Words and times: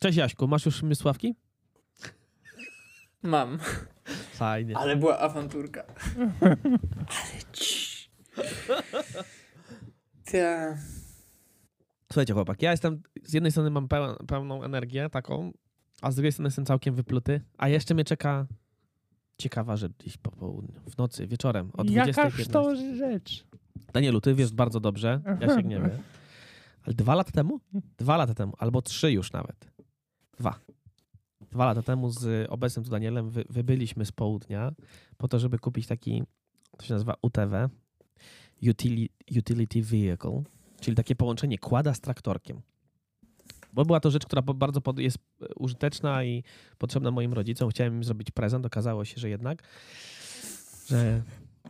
Cześć 0.00 0.18
Jaśku, 0.18 0.48
masz 0.48 0.66
już 0.66 0.82
mysławki? 0.82 1.34
Mam. 3.22 3.58
Fajnie. 4.32 4.76
Ale 4.76 4.96
była 4.96 5.18
awanturka. 5.18 5.84
Ale 6.96 7.42
ci. 7.52 8.10
Ta. 10.32 10.76
Słuchajcie 12.12 12.34
chłopak, 12.34 12.62
ja 12.62 12.70
jestem, 12.70 13.02
z 13.22 13.32
jednej 13.32 13.52
strony 13.52 13.70
mam 13.70 13.88
pełen, 13.88 14.16
pełną 14.28 14.62
energię 14.62 15.10
taką, 15.10 15.52
a 16.02 16.10
z 16.10 16.14
drugiej 16.14 16.32
strony 16.32 16.46
jestem 16.46 16.66
całkiem 16.66 16.94
wypluty, 16.94 17.40
a 17.58 17.68
jeszcze 17.68 17.94
mnie 17.94 18.04
czeka 18.04 18.46
ciekawa 19.38 19.76
rzecz 19.76 19.92
dziś 20.04 20.16
po 20.16 20.30
południu, 20.30 20.80
w 20.90 20.98
nocy, 20.98 21.26
wieczorem, 21.26 21.70
o 21.72 21.84
20. 21.84 22.24
Jakaż 22.24 22.48
to 22.48 22.76
rzecz? 22.76 23.44
Danielu, 23.92 24.20
ty 24.20 24.34
wiesz 24.34 24.52
bardzo 24.52 24.80
dobrze, 24.80 25.20
ja 25.40 25.48
się 25.56 25.62
nie 25.62 25.80
wiem. 25.80 25.90
Ale 26.82 26.94
dwa 26.94 27.14
lata 27.14 27.30
temu? 27.30 27.60
Dwa 27.98 28.16
lata 28.16 28.34
temu, 28.34 28.52
albo 28.58 28.82
trzy 28.82 29.12
już 29.12 29.32
nawet. 29.32 29.69
Dwa. 30.40 30.60
Dwa 31.50 31.64
lata 31.64 31.82
temu 31.82 32.10
z 32.10 32.50
obecnym 32.50 32.84
tu 32.84 32.90
Danielem 32.90 33.30
wy, 33.30 33.44
wybyliśmy 33.50 34.06
z 34.06 34.12
południa 34.12 34.72
po 35.16 35.28
to, 35.28 35.38
żeby 35.38 35.58
kupić 35.58 35.86
taki, 35.86 36.22
to 36.76 36.84
się 36.84 36.94
nazywa 36.94 37.14
UTV, 37.22 37.68
Utility, 39.38 39.82
Vehicle, 39.82 40.42
czyli 40.80 40.96
takie 40.96 41.16
połączenie 41.16 41.58
kłada 41.58 41.94
z 41.94 42.00
traktorkiem. 42.00 42.60
Bo 43.72 43.84
była 43.84 44.00
to 44.00 44.10
rzecz, 44.10 44.26
która 44.26 44.42
bardzo 44.42 44.80
jest 44.96 45.18
e, 45.18 45.54
użyteczna 45.54 46.24
i 46.24 46.44
potrzebna 46.78 47.10
moim 47.10 47.32
rodzicom. 47.32 47.70
Chciałem 47.70 47.94
im 47.94 48.04
zrobić 48.04 48.30
prezent, 48.30 48.66
okazało 48.66 49.04
się, 49.04 49.20
że 49.20 49.28
jednak, 49.28 49.62
że 50.86 51.22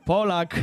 Polak 0.04 0.60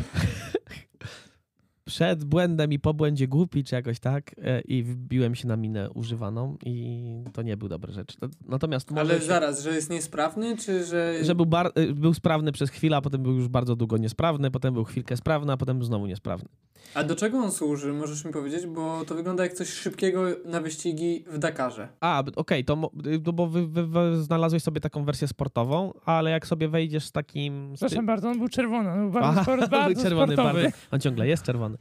przed 1.88 2.24
błędem 2.24 2.72
i 2.74 2.80
po 2.80 2.94
błędzie 2.94 3.28
głupi, 3.28 3.64
czy 3.64 3.76
jakoś 3.76 4.00
tak, 4.00 4.36
e, 4.44 4.62
i 4.62 4.84
wbiłem 4.84 5.36
się 5.36 5.48
na 5.48 5.58
minę 5.58 5.90
używaną 5.92 6.58
i 6.66 7.06
to 7.34 7.42
nie 7.42 7.58
był 7.58 7.70
dobra 7.70 7.94
rzecz. 7.94 8.16
To- 8.16 8.28
Natomiast 8.46 8.92
Ale 8.92 9.20
się, 9.20 9.26
zaraz, 9.26 9.64
że 9.64 9.70
jest 9.76 9.90
niesprawny, 9.90 10.58
czy 10.58 10.86
że... 10.86 11.20
że 11.24 11.36
był, 11.36 11.46
bar, 11.46 11.72
e, 11.76 11.94
był 11.94 12.14
sprawny 12.14 12.52
przez 12.52 12.70
chwilę, 12.70 12.98
a 12.98 13.02
potem 13.02 13.24
był 13.24 13.34
już 13.34 13.48
bardzo 13.48 13.76
długo 13.76 13.98
niesprawny, 13.98 14.52
potem 14.52 14.74
był 14.74 14.84
chwilkę 14.84 15.18
sprawny, 15.18 15.54
a 15.54 15.58
potem 15.58 15.84
znowu 15.84 16.08
niesprawny. 16.08 16.50
A 16.94 17.04
do 17.04 17.16
czego 17.16 17.38
on 17.38 17.52
służy? 17.52 17.94
Możesz 17.94 18.26
mi 18.26 18.32
powiedzieć? 18.34 18.66
Bo 18.68 19.06
to 19.06 19.16
wygląda 19.16 19.44
jak 19.44 19.54
coś 19.54 19.70
szybkiego 19.70 20.24
na 20.46 20.62
wyścigi 20.62 21.26
w 21.28 21.38
Dakarze. 21.38 21.88
A, 22.02 22.24
okej, 22.36 22.66
to 22.66 22.76
mo- 22.76 22.92
y, 23.06 23.22
no 23.26 23.34
bo 23.34 23.48
wy, 23.48 23.68
wy, 23.68 23.88
wy 23.88 24.24
znalazłeś 24.24 24.64
sobie 24.64 24.82
taką 24.82 25.04
wersję 25.06 25.28
sportową, 25.28 25.94
ale 26.06 26.32
jak 26.32 26.48
sobie 26.48 26.68
wejdziesz 26.70 27.06
z 27.06 27.12
takim... 27.12 27.76
Z 27.78 27.80
Proszę 27.80 28.04
bardzo, 28.04 28.30
on 28.30 28.38
był 28.38 28.48
czerwony. 28.48 28.90
On 28.92 29.00
był 29.00 29.10
bardzo, 29.12 29.30
Aha, 29.30 29.44
sport, 29.44 29.62
był 29.70 29.70
bardzo 29.70 30.04
czerwony, 30.04 30.34
sportowy. 30.34 30.64
bardzo. 30.64 30.78
On 30.92 31.00
ciągle 31.00 31.28
jest 31.28 31.44
czerwony. 31.44 31.78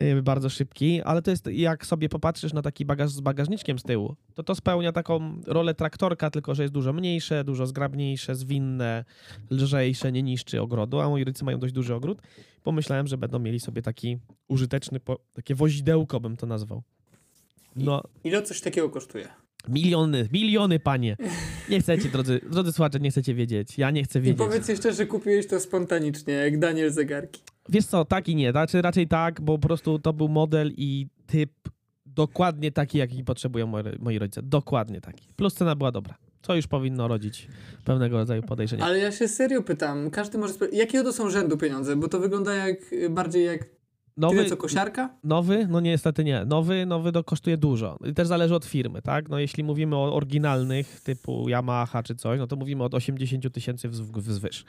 Yy, 0.00 0.22
Bardzo 0.22 0.50
szybki, 0.50 1.02
ale 1.02 1.22
to 1.22 1.30
jest, 1.30 1.46
jak 1.46 1.86
sobie 1.86 2.08
popatrzysz 2.08 2.52
na 2.52 2.62
taki 2.62 2.84
bagaż 2.84 3.10
z 3.10 3.20
bagażniczkiem 3.20 3.78
z 3.78 3.82
tyłu, 3.82 4.16
to 4.34 4.42
to 4.42 4.54
spełnia 4.54 4.92
taką 4.92 5.40
rolę 5.46 5.74
traktorka, 5.74 6.30
tylko 6.30 6.54
że 6.54 6.62
jest 6.62 6.74
dużo 6.74 6.92
mniejsze, 6.92 7.44
dużo 7.44 7.66
zgrabniejsze, 7.66 8.34
zwinne, 8.34 9.04
lżejsze, 9.50 10.12
nie 10.12 10.22
niszczy 10.22 10.60
ogrodu, 10.60 11.00
a 11.00 11.08
moi 11.08 11.24
rodzice 11.24 11.44
mają 11.44 11.58
dość 11.58 11.74
duży 11.74 11.94
ogród. 11.94 12.22
Pomyślałem, 12.62 13.06
że 13.06 13.18
będą 13.18 13.38
mieli 13.38 13.60
sobie 13.60 13.82
taki 13.82 14.18
użyteczny, 14.48 15.00
takie 15.32 15.54
wozidełko 15.54 16.20
bym 16.20 16.36
to 16.36 16.46
nazwał. 16.46 16.82
No, 17.76 18.02
Ile 18.24 18.42
coś 18.42 18.60
takiego 18.60 18.90
kosztuje? 18.90 19.28
miliony, 19.68 20.28
miliony, 20.32 20.80
panie. 20.80 21.16
Nie 21.70 21.80
chcecie, 21.80 22.08
drodzy, 22.08 22.40
drodzy 22.50 22.72
słuchacze, 22.72 23.00
nie 23.00 23.10
chcecie 23.10 23.34
wiedzieć. 23.34 23.78
Ja 23.78 23.90
nie 23.90 24.04
chcę 24.04 24.18
I 24.18 24.22
wiedzieć. 24.22 24.38
powiedz 24.38 24.68
jeszcze, 24.68 24.92
że 24.92 25.06
kupiłeś 25.06 25.46
to 25.46 25.60
spontanicznie, 25.60 26.34
jak 26.34 26.58
Daniel 26.58 26.90
Zegarki. 26.92 27.40
Wiesz 27.68 27.86
co, 27.86 28.04
tak 28.04 28.28
i 28.28 28.36
nie. 28.36 28.50
Znaczy 28.50 28.82
raczej 28.82 29.08
tak, 29.08 29.40
bo 29.40 29.58
po 29.58 29.68
prostu 29.68 29.98
to 29.98 30.12
był 30.12 30.28
model 30.28 30.72
i 30.76 31.06
typ 31.26 31.50
dokładnie 32.06 32.72
taki, 32.72 32.98
jaki 32.98 33.24
potrzebują 33.24 33.66
moi, 33.66 33.82
moi 33.98 34.18
rodzice. 34.18 34.42
Dokładnie 34.42 35.00
taki. 35.00 35.28
Plus 35.36 35.54
cena 35.54 35.74
była 35.74 35.92
dobra. 35.92 36.14
Co 36.42 36.54
już 36.54 36.66
powinno 36.66 37.08
rodzić 37.08 37.48
pewnego 37.84 38.16
rodzaju 38.16 38.42
podejrzenia. 38.42 38.84
Ale 38.84 38.98
ja 38.98 39.12
się 39.12 39.28
serio 39.28 39.62
pytam, 39.62 40.10
każdy 40.10 40.38
może 40.38 40.54
jakiego 40.72 41.04
to 41.04 41.12
są 41.12 41.30
rzędu 41.30 41.56
pieniądze? 41.56 41.96
Bo 41.96 42.08
to 42.08 42.20
wygląda 42.20 42.54
jak 42.54 42.78
bardziej 43.10 43.44
jak 43.44 43.77
Nowy, 44.18 44.36
tyle 44.36 44.48
co 44.48 44.56
kosiarka? 44.56 45.10
nowy? 45.24 45.66
No 45.70 45.80
niestety 45.80 46.24
nie. 46.24 46.44
Nowy, 46.44 46.86
nowy 46.86 47.12
to 47.12 47.24
kosztuje 47.24 47.56
dużo. 47.56 47.98
I 48.10 48.14
też 48.14 48.28
zależy 48.28 48.54
od 48.54 48.64
firmy, 48.64 49.02
tak? 49.02 49.28
No 49.28 49.38
jeśli 49.38 49.64
mówimy 49.64 49.96
o 49.96 50.14
oryginalnych 50.14 51.00
typu 51.00 51.48
Yamaha 51.48 52.02
czy 52.02 52.14
coś, 52.14 52.38
no 52.38 52.46
to 52.46 52.56
mówimy 52.56 52.84
od 52.84 52.94
80 52.94 53.52
tysięcy 53.52 53.88
wz- 53.88 54.18
wzwyż. 54.20 54.64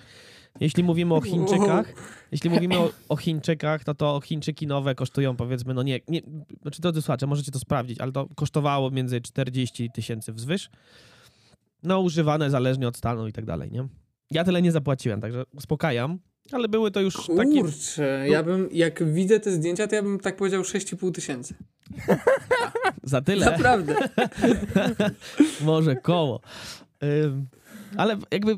Jeśli 0.59 0.83
mówimy 0.83 1.13
o 1.13 1.21
Chińczykach, 1.21 1.93
jeśli 2.31 2.49
mówimy 2.49 2.77
o, 2.79 2.89
o 3.09 3.15
Chińczykach, 3.15 3.87
no 3.87 3.93
to 3.93 4.21
Chińczyki 4.23 4.67
nowe 4.67 4.95
kosztują 4.95 5.35
powiedzmy, 5.35 5.73
no 5.73 5.83
nie, 5.83 5.99
nie 6.07 6.21
znaczy 6.61 6.81
drodzy 6.81 7.01
słuchacze, 7.01 7.27
możecie 7.27 7.51
to 7.51 7.59
sprawdzić, 7.59 7.99
ale 8.01 8.11
to 8.11 8.27
kosztowało 8.35 8.91
między 8.91 9.21
40 9.21 9.91
tysięcy 9.91 10.33
wzwyż. 10.33 10.69
No 11.83 11.99
używane 11.99 12.49
zależnie 12.49 12.87
od 12.87 12.97
stanu 12.97 13.27
i 13.27 13.33
tak 13.33 13.45
dalej, 13.45 13.71
nie? 13.71 13.87
Ja 14.31 14.43
tyle 14.43 14.61
nie 14.61 14.71
zapłaciłem, 14.71 15.21
także 15.21 15.43
uspokajam, 15.55 16.19
ale 16.51 16.67
były 16.67 16.91
to 16.91 17.01
już 17.01 17.27
takie... 17.37 17.61
Kurczę, 17.61 18.25
ja 18.29 18.43
bym, 18.43 18.69
jak 18.71 19.13
widzę 19.13 19.39
te 19.39 19.51
zdjęcia, 19.51 19.87
to 19.87 19.95
ja 19.95 20.03
bym 20.03 20.19
tak 20.19 20.35
powiedział 20.35 20.61
6,5 20.61 21.11
tysięcy. 21.11 21.53
Za 23.03 23.21
tyle. 23.21 23.45
Naprawdę. 23.45 23.95
Może 25.61 25.95
koło. 25.95 26.41
Ym, 27.03 27.47
ale 27.97 28.17
jakby 28.31 28.57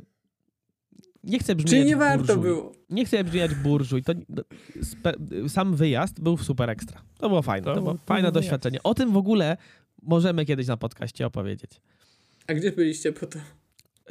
nie 1.23 1.39
chcę 1.39 1.55
brzmieć 1.55 1.71
Czyli 1.71 1.85
nie 1.85 1.95
warto 1.95 2.25
burżuj. 2.35 2.43
było. 2.43 2.71
Nie 2.89 3.05
chcę 3.05 3.23
brzmieć 3.23 3.55
burżuj. 3.55 4.03
To 4.03 4.13
spe, 4.83 5.13
sam 5.47 5.75
wyjazd 5.75 6.21
był 6.21 6.37
super 6.37 6.69
ekstra. 6.69 7.01
To 7.17 7.29
było 7.29 7.41
fajne. 7.41 7.65
To, 7.65 7.73
To 7.75 7.81
było 7.81 7.93
był 7.93 8.03
fajne 8.05 8.21
wyjazd. 8.21 8.33
doświadczenie. 8.33 8.83
O 8.83 8.93
tym 8.93 9.11
w 9.11 9.17
ogóle 9.17 9.57
możemy 10.01 10.45
kiedyś 10.45 10.67
na 10.67 10.77
podcaście 10.77 11.25
opowiedzieć. 11.27 11.81
A 12.47 12.53
gdzie 12.53 12.71
byliście 12.71 13.11
po 13.13 13.25
to? 13.27 13.39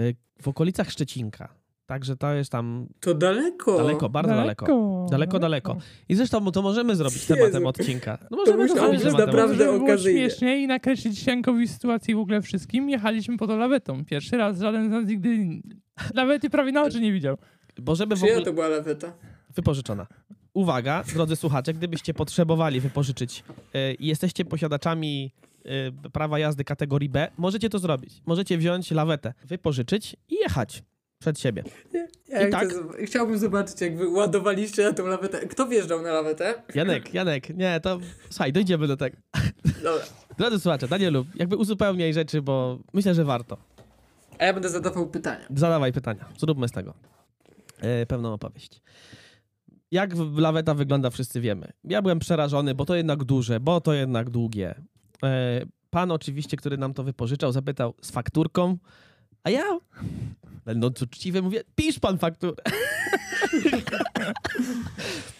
Y, 0.01 0.15
W 0.43 0.49
okolicach 0.49 0.91
Szczecinka. 0.91 1.49
Także 1.91 2.17
to 2.17 2.33
jest 2.33 2.53
tam 2.53 2.87
To 3.01 3.15
daleko. 3.15 3.77
daleko, 3.77 4.09
bardzo 4.09 4.34
daleko. 4.34 5.06
Daleko, 5.11 5.39
daleko. 5.39 5.77
I 6.09 6.15
zresztą 6.15 6.53
to 6.53 6.62
możemy 6.62 6.97
zrobić 6.97 7.17
Jezu. 7.17 7.34
tematem 7.34 7.67
odcinka. 7.67 8.19
No 8.31 8.37
możemy 8.37 8.69
to 8.69 8.75
zrobić 8.75 9.01
że 9.01 9.06
tematem 9.06 9.27
naprawdę 9.27 9.65
było 9.65 9.99
śmiesznie 9.99 10.62
i 10.62 10.67
nakreślić 10.67 11.19
Siankowi 11.19 11.69
sytuację 11.69 12.17
w 12.17 12.19
ogóle 12.19 12.43
wszystkim, 12.43 12.91
jechaliśmy 12.91 13.37
po 13.37 13.47
to 13.47 13.56
lawetą. 13.56 14.05
Pierwszy 14.05 14.37
raz, 14.37 14.59
żaden 14.59 14.89
z 14.89 14.91
nas 14.91 15.06
nigdy 15.06 15.62
lawety 16.15 16.50
prawie 16.50 16.73
na 16.73 16.83
oczy 16.83 17.00
nie 17.00 17.12
widział. 17.12 17.39
Bo 17.79 17.95
żeby 17.95 18.17
w 18.17 18.25
ogóle... 18.25 18.43
to 18.43 18.53
była 18.53 18.69
laweta? 18.69 19.12
Wypożyczona. 19.55 20.06
Uwaga, 20.53 21.05
drodzy 21.15 21.37
słuchacze, 21.37 21.75
gdybyście 21.75 22.15
potrzebowali 22.15 22.81
wypożyczyć 22.81 23.45
y, 23.75 23.95
i 23.95 24.06
jesteście 24.06 24.45
posiadaczami 24.45 25.33
y, 25.67 26.11
prawa 26.12 26.39
jazdy 26.39 26.65
kategorii 26.65 27.09
B, 27.09 27.29
możecie 27.39 27.71
to 27.71 27.79
zrobić. 27.79 28.23
Możecie 28.27 28.59
wziąć 28.59 28.91
lawetę, 28.91 29.34
wypożyczyć 29.45 30.17
i 30.29 30.34
jechać 30.34 30.83
przed 31.20 31.41
siebie. 31.41 31.64
Ja 32.28 32.48
I 32.48 32.50
tak? 32.50 32.69
chcę 32.69 33.04
Chciałbym 33.04 33.38
zobaczyć, 33.38 33.81
jak 33.81 33.97
wy 33.97 34.08
ładowaliście 34.08 34.84
na 34.84 34.92
tą 34.92 35.06
lawetę. 35.06 35.47
Kto 35.47 35.66
wjeżdżał 35.66 36.03
na 36.03 36.12
lawetę? 36.12 36.54
Janek, 36.75 37.14
Janek, 37.14 37.56
nie, 37.56 37.81
to 37.81 37.98
słuchaj, 38.31 38.53
dojdziemy 38.53 38.86
do 38.86 38.97
tego. 38.97 39.16
Dobra. 39.82 40.04
Drodzy 40.38 40.60
słuchacze, 40.60 40.88
Danielu, 40.88 41.26
jakby 41.34 41.56
uzupełniaj 41.56 42.14
rzeczy, 42.14 42.42
bo 42.42 42.78
myślę, 42.92 43.14
że 43.14 43.25
warto. 43.25 43.56
A 44.38 44.44
ja 44.44 44.53
będę 44.53 44.69
zadawał 44.69 45.06
pytania. 45.06 45.47
Zadawaj 45.54 45.92
pytania, 45.92 46.28
zróbmy 46.38 46.69
z 46.69 46.72
tego 46.72 46.94
e, 47.78 48.06
pewną 48.06 48.32
opowieść. 48.32 48.82
Jak 49.91 50.10
laweta 50.37 50.75
wygląda, 50.75 51.10
wszyscy 51.10 51.41
wiemy. 51.41 51.72
Ja 51.84 52.02
byłem 52.02 52.19
przerażony, 52.19 52.75
bo 52.75 52.84
to 52.84 52.94
jednak 52.94 53.25
duże, 53.25 53.60
bo 53.60 53.81
to 53.81 53.92
jednak 53.92 54.31
długie. 54.31 54.75
E, 55.25 55.60
pan 55.91 56.10
oczywiście, 56.10 56.56
który 56.56 56.78
nam 56.78 56.94
to 56.94 57.04
wypożyczał, 57.04 57.52
zapytał 57.52 57.94
z 58.02 58.10
fakturką, 58.10 58.78
a 59.44 59.50
ja, 59.50 59.78
będąc 60.65 61.03
uczciwy, 61.03 61.43
mówię, 61.43 61.62
pisz 61.75 61.98
pan 61.98 62.19
fakturę. 62.19 62.62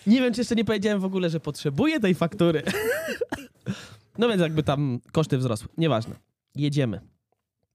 nie 0.07 0.21
wiem, 0.21 0.35
czy 0.35 0.41
jeszcze 0.41 0.55
nie 0.55 0.65
powiedziałem 0.65 1.01
w 1.01 1.05
ogóle, 1.05 1.31
że 1.31 1.41
potrzebuję 1.41 2.01
tej 2.01 2.15
faktury. 2.15 2.63
no 4.19 4.29
więc 4.29 4.43
jakby 4.43 4.63
tam 4.63 5.01
koszty 5.13 5.39
wzrosły. 5.39 5.69
Nieważne. 5.79 6.15
Jedziemy. 6.55 7.01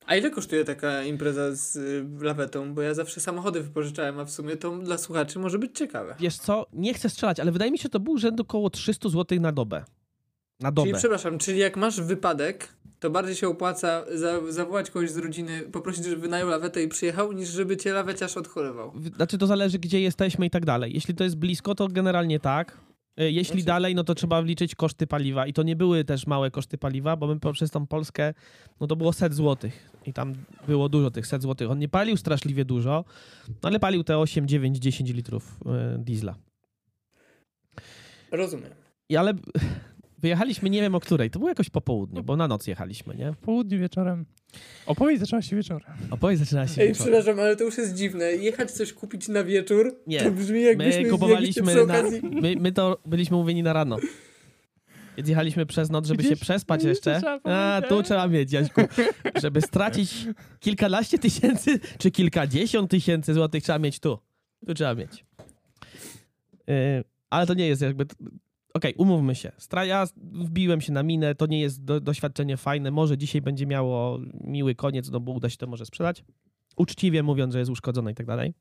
A 0.05 0.15
ile 0.15 0.29
kosztuje 0.29 0.63
taka 0.63 1.03
impreza 1.03 1.55
z 1.55 1.75
y, 1.75 2.05
lawetą? 2.21 2.73
Bo 2.73 2.81
ja 2.81 2.93
zawsze 2.93 3.21
samochody 3.21 3.61
wypożyczałem, 3.61 4.19
a 4.19 4.25
w 4.25 4.31
sumie 4.31 4.57
to 4.57 4.77
dla 4.77 4.97
słuchaczy 4.97 5.39
może 5.39 5.59
być 5.59 5.77
ciekawe. 5.77 6.15
Wiesz 6.19 6.37
co, 6.37 6.65
nie 6.73 6.93
chcę 6.93 7.09
strzelać, 7.09 7.39
ale 7.39 7.51
wydaje 7.51 7.71
mi 7.71 7.77
się, 7.77 7.83
że 7.83 7.89
to 7.89 7.99
był 7.99 8.17
rzędu 8.17 8.41
około 8.43 8.69
300 8.69 9.09
zł 9.09 9.39
na 9.39 9.51
dobę. 9.51 9.83
Na 10.59 10.71
dobę. 10.71 10.87
Czyli 10.87 10.99
przepraszam, 10.99 11.37
czyli 11.37 11.59
jak 11.59 11.77
masz 11.77 12.01
wypadek, 12.01 12.74
to 12.99 13.09
bardziej 13.09 13.35
się 13.35 13.47
opłaca 13.47 14.05
za, 14.15 14.51
zawołać 14.51 14.91
kogoś 14.91 15.09
z 15.11 15.17
rodziny, 15.17 15.61
poprosić, 15.61 16.05
żeby 16.05 16.21
wynajął 16.21 16.49
lawetę 16.49 16.83
i 16.83 16.87
przyjechał, 16.87 17.31
niż 17.31 17.49
żeby 17.49 17.77
cię 17.77 17.93
laweciarz 17.93 18.37
odchorował. 18.37 18.93
Znaczy 19.15 19.37
to 19.37 19.47
zależy, 19.47 19.79
gdzie 19.79 20.01
jesteśmy 20.01 20.45
i 20.45 20.49
tak 20.49 20.65
dalej. 20.65 20.93
Jeśli 20.93 21.15
to 21.15 21.23
jest 21.23 21.35
blisko, 21.35 21.75
to 21.75 21.87
generalnie 21.87 22.39
tak. 22.39 22.77
E, 23.17 23.31
Jeśli 23.31 23.43
Znaczy- 23.53 23.65
dalej, 23.65 23.95
no 23.95 24.03
to 24.03 24.15
trzeba 24.15 24.41
wliczyć 24.41 24.75
koszty 24.75 25.07
paliwa. 25.07 25.47
I 25.47 25.53
to 25.53 25.63
nie 25.63 25.75
były 25.75 26.03
też 26.03 26.27
małe 26.27 26.51
koszty 26.51 26.77
paliwa, 26.77 27.15
bo 27.15 27.27
my 27.27 27.39
poprzez 27.39 27.71
tą 27.71 27.87
Polskę, 27.87 28.33
no 28.79 28.87
to 28.87 28.95
było 28.95 29.13
set 29.13 29.33
złotych. 29.33 29.89
I 30.05 30.13
tam 30.13 30.33
było 30.67 30.89
dużo 30.89 31.11
tych 31.11 31.27
set 31.27 31.41
złotych. 31.41 31.71
On 31.71 31.79
nie 31.79 31.89
palił 31.89 32.17
straszliwie 32.17 32.65
dużo, 32.65 33.05
no 33.47 33.69
ale 33.69 33.79
palił 33.79 34.03
te 34.03 34.17
8, 34.17 34.47
9, 34.47 34.77
10 34.77 35.09
litrów 35.13 35.59
e, 35.65 35.97
diesla. 35.99 36.35
Rozumiem. 38.31 38.71
I 39.09 39.17
ale 39.17 39.33
wyjechaliśmy 40.25 40.69
nie 40.69 40.81
wiem 40.81 40.95
o 40.95 40.99
której. 40.99 41.29
To 41.29 41.39
było 41.39 41.49
jakoś 41.49 41.69
po 41.69 41.81
południu, 41.81 42.23
bo 42.23 42.35
na 42.35 42.47
noc 42.47 42.67
jechaliśmy, 42.67 43.15
nie? 43.15 43.31
W 43.31 43.37
południu 43.37 43.79
wieczorem. 43.79 44.25
Opowieść 44.85 45.19
zaczęła 45.19 45.41
się 45.41 45.55
wieczorem. 45.55 45.93
Opowieść 46.11 46.39
zaczyna 46.39 46.67
się 46.67 46.81
Ej, 46.81 46.87
wieczorem. 46.87 47.13
przepraszam, 47.13 47.39
ale 47.39 47.55
to 47.55 47.63
już 47.63 47.77
jest 47.77 47.95
dziwne. 47.95 48.25
Jechać 48.31 48.71
coś 48.71 48.93
kupić 48.93 49.27
na 49.27 49.43
wieczór, 49.43 49.95
Nie. 50.07 50.21
to 50.21 50.31
brzmi 50.31 50.61
jakbyśmy 50.61 51.01
My 51.03 51.09
kupowaliśmy 51.09 51.85
na, 51.85 52.03
my, 52.41 52.55
my 52.59 52.71
to 52.71 53.01
byliśmy 53.05 53.37
umówieni 53.37 53.63
na 53.63 53.73
rano. 53.73 53.97
Więc 55.17 55.29
jechaliśmy 55.29 55.65
przez 55.65 55.89
noc, 55.89 56.07
żeby 56.07 56.23
się 56.23 56.29
Widzisz? 56.29 56.41
przespać 56.43 56.83
jeszcze. 56.83 57.21
A, 57.43 57.81
tu 57.89 58.03
trzeba 58.03 58.27
mieć, 58.27 58.51
Jaśku. 58.51 58.81
Żeby 59.41 59.61
stracić 59.61 60.27
kilkanaście 60.59 61.19
tysięcy, 61.19 61.79
czy 61.97 62.11
kilkadziesiąt 62.11 62.91
tysięcy 62.91 63.33
złotych 63.33 63.63
trzeba 63.63 63.79
mieć 63.79 63.99
tu. 63.99 64.19
Tu 64.67 64.73
trzeba 64.73 64.95
mieć. 64.95 65.25
Yy, 66.67 67.03
ale 67.29 67.47
to 67.47 67.53
nie 67.53 67.67
jest 67.67 67.81
jakby... 67.81 68.05
Okej, 68.75 68.93
umówmy 68.97 69.35
się. 69.35 69.51
Stra- 69.59 69.85
ja 69.85 70.07
wbiłem 70.17 70.81
się 70.81 70.93
na 70.93 71.03
minę, 71.03 71.35
to 71.35 71.45
nie 71.45 71.59
jest 71.59 71.83
do, 71.83 71.99
doświadczenie 71.99 72.57
fajne. 72.57 72.91
Może 72.91 73.17
dzisiaj 73.17 73.41
będzie 73.41 73.65
miało 73.65 74.19
miły 74.33 74.75
koniec, 74.75 75.11
no 75.11 75.19
bo 75.19 75.31
uda 75.31 75.49
się 75.49 75.57
to 75.57 75.67
może 75.67 75.85
sprzedać. 75.85 76.23
Uczciwie 76.77 77.23
mówiąc, 77.23 77.53
że 77.53 77.59
jest 77.59 77.71
uszkodzone 77.71 78.11
i 78.11 78.15
tak 78.15 78.25
dalej. 78.25 78.53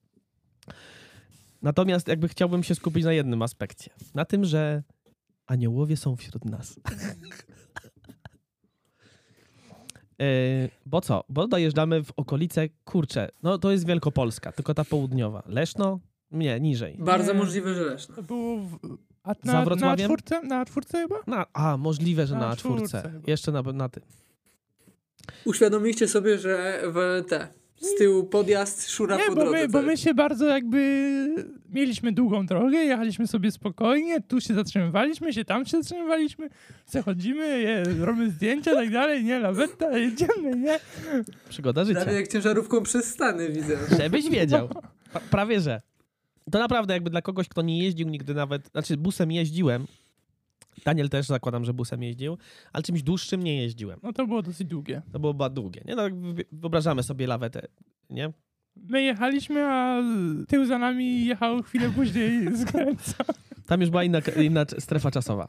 Natomiast 1.63 2.09
jakby 2.09 2.29
chciałbym 2.29 2.63
się 2.63 2.75
skupić 2.75 3.05
na 3.05 3.13
jednym 3.13 3.43
aspekcie. 3.43 3.91
Na 4.15 4.25
tym, 4.25 4.45
że 4.45 4.83
aniołowie 5.47 5.97
są 5.97 6.17
wśród 6.17 6.45
nas. 6.45 6.81
Yy, 10.19 10.25
bo 10.87 11.01
co? 11.01 11.25
Bo 11.29 11.49
dojeżdżamy 11.49 12.05
w 12.05 12.13
okolice, 12.17 12.69
kurczę, 12.85 13.29
no 13.43 13.59
to 13.59 13.73
jest 13.73 13.87
Wielkopolska, 13.87 14.53
tylko 14.53 14.75
ta 14.75 14.85
południowa. 14.85 15.43
Leszno? 15.47 16.01
Nie, 16.31 16.61
niżej. 16.61 16.97
Bardzo 16.99 17.33
Nie. 17.33 17.39
możliwe, 17.39 17.75
że 17.75 17.85
Leszno. 17.85 18.15
To 18.17 18.23
było 18.23 18.57
w... 18.57 18.79
A 19.25 19.35
Za 19.35 19.39
na, 19.45 19.53
na 19.53 19.65
Wrocławiem? 19.65 20.07
czwórce? 20.07 20.43
Na 20.43 20.65
czwórce 20.67 20.99
chyba? 20.99 21.17
Na, 21.27 21.47
a, 21.53 21.77
możliwe, 21.77 22.27
że 22.27 22.35
na, 22.35 22.49
Na 22.49 22.57
czwórce. 22.57 22.87
czwórce. 22.99 23.21
Jeszcze 23.27 23.53
na, 23.53 23.63
na 23.63 23.89
tym. 23.89 24.03
Uświadomiliście 25.45 26.09
sobie, 26.09 26.39
że 26.39 26.83
w 26.87 27.25
te 27.29 27.49
z 27.81 27.95
tyłu 27.99 28.25
podjazd 28.25 28.91
szura 28.91 29.17
Nie, 29.17 29.25
po 29.25 29.35
bo 29.35 29.41
drodze. 29.41 29.59
my, 29.59 29.69
bo 29.69 29.83
my 29.83 29.97
się 29.97 30.15
bardzo 30.15 30.47
jakby... 30.47 31.49
Mieliśmy 31.73 32.13
długą 32.13 32.47
drogę, 32.47 32.79
jechaliśmy 32.79 33.27
sobie 33.27 33.51
spokojnie, 33.51 34.21
tu 34.21 34.41
się 34.41 34.55
zatrzymywaliśmy, 34.55 35.33
się 35.33 35.45
tam 35.45 35.67
się 35.67 35.77
zatrzymywaliśmy, 35.83 36.49
przechodzimy, 36.89 37.61
je, 37.61 37.85
robimy 38.01 38.31
zdjęcia 38.31 38.73
i 38.73 38.75
tak 38.75 38.91
dalej, 38.91 39.25
nie, 39.25 39.39
laweta, 39.39 39.99
jedziemy, 39.99 40.57
nie? 40.57 40.81
Przygoda 41.49 41.85
życia. 41.85 42.01
Prawie 42.01 42.19
jak 42.21 42.29
ciężarówką 42.29 42.83
przez 42.83 43.05
Stany 43.05 43.49
widzę. 43.51 43.77
Żebyś 43.99 44.31
wiedział. 44.31 44.69
Prawie, 45.31 45.61
że. 45.61 45.81
To 46.51 46.59
naprawdę 46.59 46.95
jakby 46.95 47.11
dla 47.11 47.23
kogoś, 47.23 47.49
kto 47.49 47.63
nie 47.63 47.79
jeździł 47.79 48.09
nigdy 48.09 48.35
nawet, 48.35 48.69
znaczy 48.69 48.97
busem 48.97 49.33
jeździłem, 49.33 49.87
Daniel 50.85 51.09
też 51.09 51.27
zakładam, 51.27 51.65
że 51.65 51.75
busem 51.75 52.03
jeździł, 52.03 52.39
ale 52.73 52.83
czymś 52.83 53.03
dłuższym 53.03 53.43
nie 53.43 53.63
jeździłem. 53.63 54.01
No 54.03 54.13
to 54.13 54.27
było 54.27 54.43
dosyć 54.43 54.69
długie. 54.69 55.03
To 55.13 55.19
było 55.19 55.35
bardzo 55.35 55.55
długie. 55.55 55.83
Nie? 55.85 55.95
No, 55.95 56.03
wyobrażamy 56.53 57.03
sobie 57.03 57.27
lawetę, 57.27 57.67
nie? 58.11 58.33
My 58.77 59.03
jechaliśmy, 59.03 59.65
a 59.67 60.03
tył 60.49 60.67
za 60.67 60.79
nami 60.79 61.27
jechał 61.27 61.63
chwilę 61.63 61.91
później 61.91 62.57
skręca. 62.67 63.25
Tam 63.67 63.81
już 63.81 63.91
była 63.91 64.05
inna, 64.05 64.21
inna 64.43 64.65
strefa 64.79 65.11
czasowa. 65.11 65.49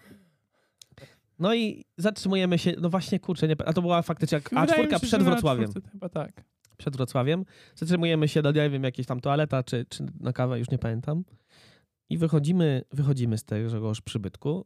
No 1.39 1.56
i 1.56 1.86
zatrzymujemy 1.98 2.57
się, 2.57 2.74
no 2.81 2.89
właśnie, 2.89 3.19
kurczę, 3.19 3.48
nie, 3.48 3.56
a 3.65 3.74
to 3.74 3.81
była 3.81 4.01
faktycznie 4.01 4.36
jak 4.36 4.50
Wydaje 4.50 4.83
mi 4.83 4.89
A4 4.89 5.00
się, 5.00 5.07
przed 5.07 5.24
Wrocławiem. 5.24 5.69
Chyba 5.91 6.09
tak. 6.09 6.44
Przed 6.75 6.98
Wrocławiem. 6.98 7.45
Zatrzymujemy 7.75 8.27
się 8.27 8.42
do, 8.42 8.51
nie 8.51 8.69
wiem, 8.69 8.83
jakiejś 8.83 9.07
tam 9.07 9.22
toaleta, 9.22 9.63
czy, 9.63 9.86
czy 9.89 10.06
na 10.19 10.33
kawę, 10.33 10.60
już 10.60 10.69
nie 10.69 10.77
pamiętam. 10.77 11.24
I 12.10 12.18
wychodzimy, 12.18 12.83
wychodzimy 12.92 13.38
z 13.38 13.44
tegoż 13.44 14.01
przybytku 14.01 14.66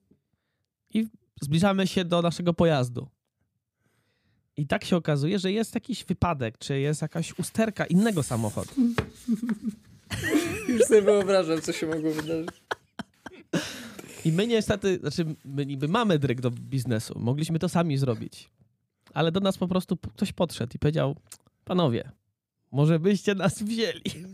i 0.94 1.07
zbliżamy 1.41 1.88
się 1.88 2.06
do 2.06 2.21
naszego 2.21 2.53
pojazdu. 2.53 3.07
I 4.57 4.67
tak 4.67 4.85
się 4.85 4.95
okazuje, 4.95 5.39
że 5.39 5.51
jest 5.51 5.75
jakiś 5.75 6.06
wypadek, 6.06 6.57
czy 6.57 6.79
jest 6.79 7.01
jakaś 7.01 7.39
usterka 7.39 7.85
innego 7.85 8.23
samochodu. 8.23 8.71
Już 10.67 10.81
sobie 10.81 11.01
wyobrażam, 11.01 11.61
co 11.61 11.73
się 11.73 11.88
mogło 11.88 12.11
wydarzyć. 12.11 12.63
I 14.25 14.31
my 14.31 14.47
niestety, 14.47 14.97
znaczy 14.97 15.35
my 15.45 15.65
niby 15.65 15.88
mamy 15.88 16.19
dryg 16.19 16.41
do 16.41 16.51
biznesu, 16.51 17.19
mogliśmy 17.19 17.59
to 17.59 17.69
sami 17.69 17.97
zrobić. 17.97 18.50
Ale 19.13 19.31
do 19.31 19.39
nas 19.39 19.57
po 19.57 19.67
prostu 19.67 19.97
ktoś 19.97 20.33
podszedł 20.33 20.71
i 20.75 20.79
powiedział, 20.79 21.15
panowie, 21.69 22.12
może 22.71 23.00
byście 23.00 23.36
nas 23.36 23.63
wzięli. 23.63 24.25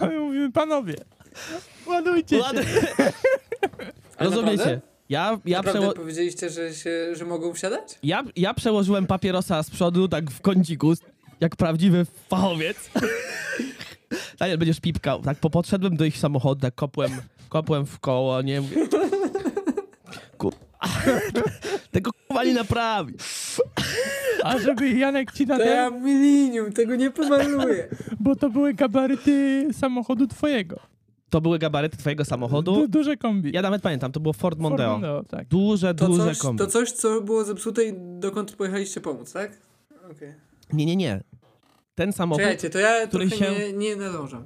A 0.00 0.06
my 0.06 0.18
mówimy, 0.20 0.52
panowie, 0.52 0.94
ładujcie 1.86 2.38
się. 2.38 2.44
Ale 4.16 4.30
Rozumiecie? 4.30 4.80
Ja, 5.08 5.38
ja, 5.44 5.62
przeło- 5.62 5.92
powiedzieliście, 5.92 6.50
że, 6.50 6.74
się, 6.74 7.16
że 7.16 7.24
mogą 7.24 7.54
wsiadać? 7.54 7.98
ja, 8.02 8.24
ja 8.36 8.54
przełożyłem 8.54 9.06
papierosa 9.06 9.62
z 9.62 9.70
przodu, 9.70 10.08
tak 10.08 10.30
w 10.30 10.40
kąciku, 10.40 10.92
jak 11.40 11.56
prawdziwy 11.56 12.06
fachowiec. 12.28 12.90
Daniel, 14.38 14.58
będziesz 14.58 14.80
pipkał. 14.80 15.22
Tak, 15.22 15.38
po, 15.38 15.50
podszedłem 15.50 15.96
do 15.96 16.04
ich 16.04 16.18
samochodu, 16.18 16.60
tak 16.60 16.74
kopłem, 16.74 17.10
kopłem 17.48 17.86
w 17.86 17.98
koło, 18.00 18.42
nie 18.42 18.60
mówię. 18.60 18.76
Tego 21.92 22.10
kurwa 22.28 22.44
nie 22.44 22.54
naprawi. 22.54 23.14
A 24.44 24.58
żeby 24.58 24.88
Janek 24.90 25.32
ci 25.32 25.46
na 25.46 25.56
To 25.56 25.64
ja 25.64 25.90
milinium, 25.90 26.72
tego 26.72 26.96
nie 26.96 27.10
pomaluję. 27.10 27.88
bo 28.20 28.36
to 28.36 28.50
były 28.50 28.74
gabaryty 28.74 29.66
samochodu 29.72 30.26
twojego. 30.26 30.80
To 31.30 31.40
były 31.40 31.58
gabaryty 31.58 31.96
twojego 31.96 32.24
samochodu. 32.24 32.74
Du 32.74 32.88
duże 32.88 33.16
kombi. 33.16 33.50
Ja 33.54 33.62
nawet 33.62 33.82
pamiętam, 33.82 34.12
to 34.12 34.20
było 34.20 34.32
Ford 34.32 34.40
Ford 34.42 34.58
Mondeo. 34.58 34.92
Mondeo, 34.92 35.24
tak. 35.24 35.48
Duże, 35.48 35.94
To 35.94 36.06
duże 36.06 36.24
coś, 36.24 36.38
kombi. 36.38 36.58
to 36.58 36.66
coś, 36.66 36.92
co 36.92 37.20
było 37.20 37.44
zepsute 37.44 37.84
i 37.84 37.92
dokąd 37.96 38.52
pojechaliście 38.52 39.00
pomóc, 39.00 39.32
tak? 39.32 39.58
Okej. 40.10 40.34
Nie, 40.72 40.86
nie, 40.86 40.96
nie. 40.96 41.20
Ten 41.94 42.12
samochód... 42.12 42.42
Czekajcie, 42.42 42.70
to 42.70 42.78
ja 42.78 43.06
który 43.06 43.28
trochę 43.28 43.44
się- 43.44 43.52
nie, 43.52 43.72
nie 43.72 43.96
nadążam. 43.96 44.42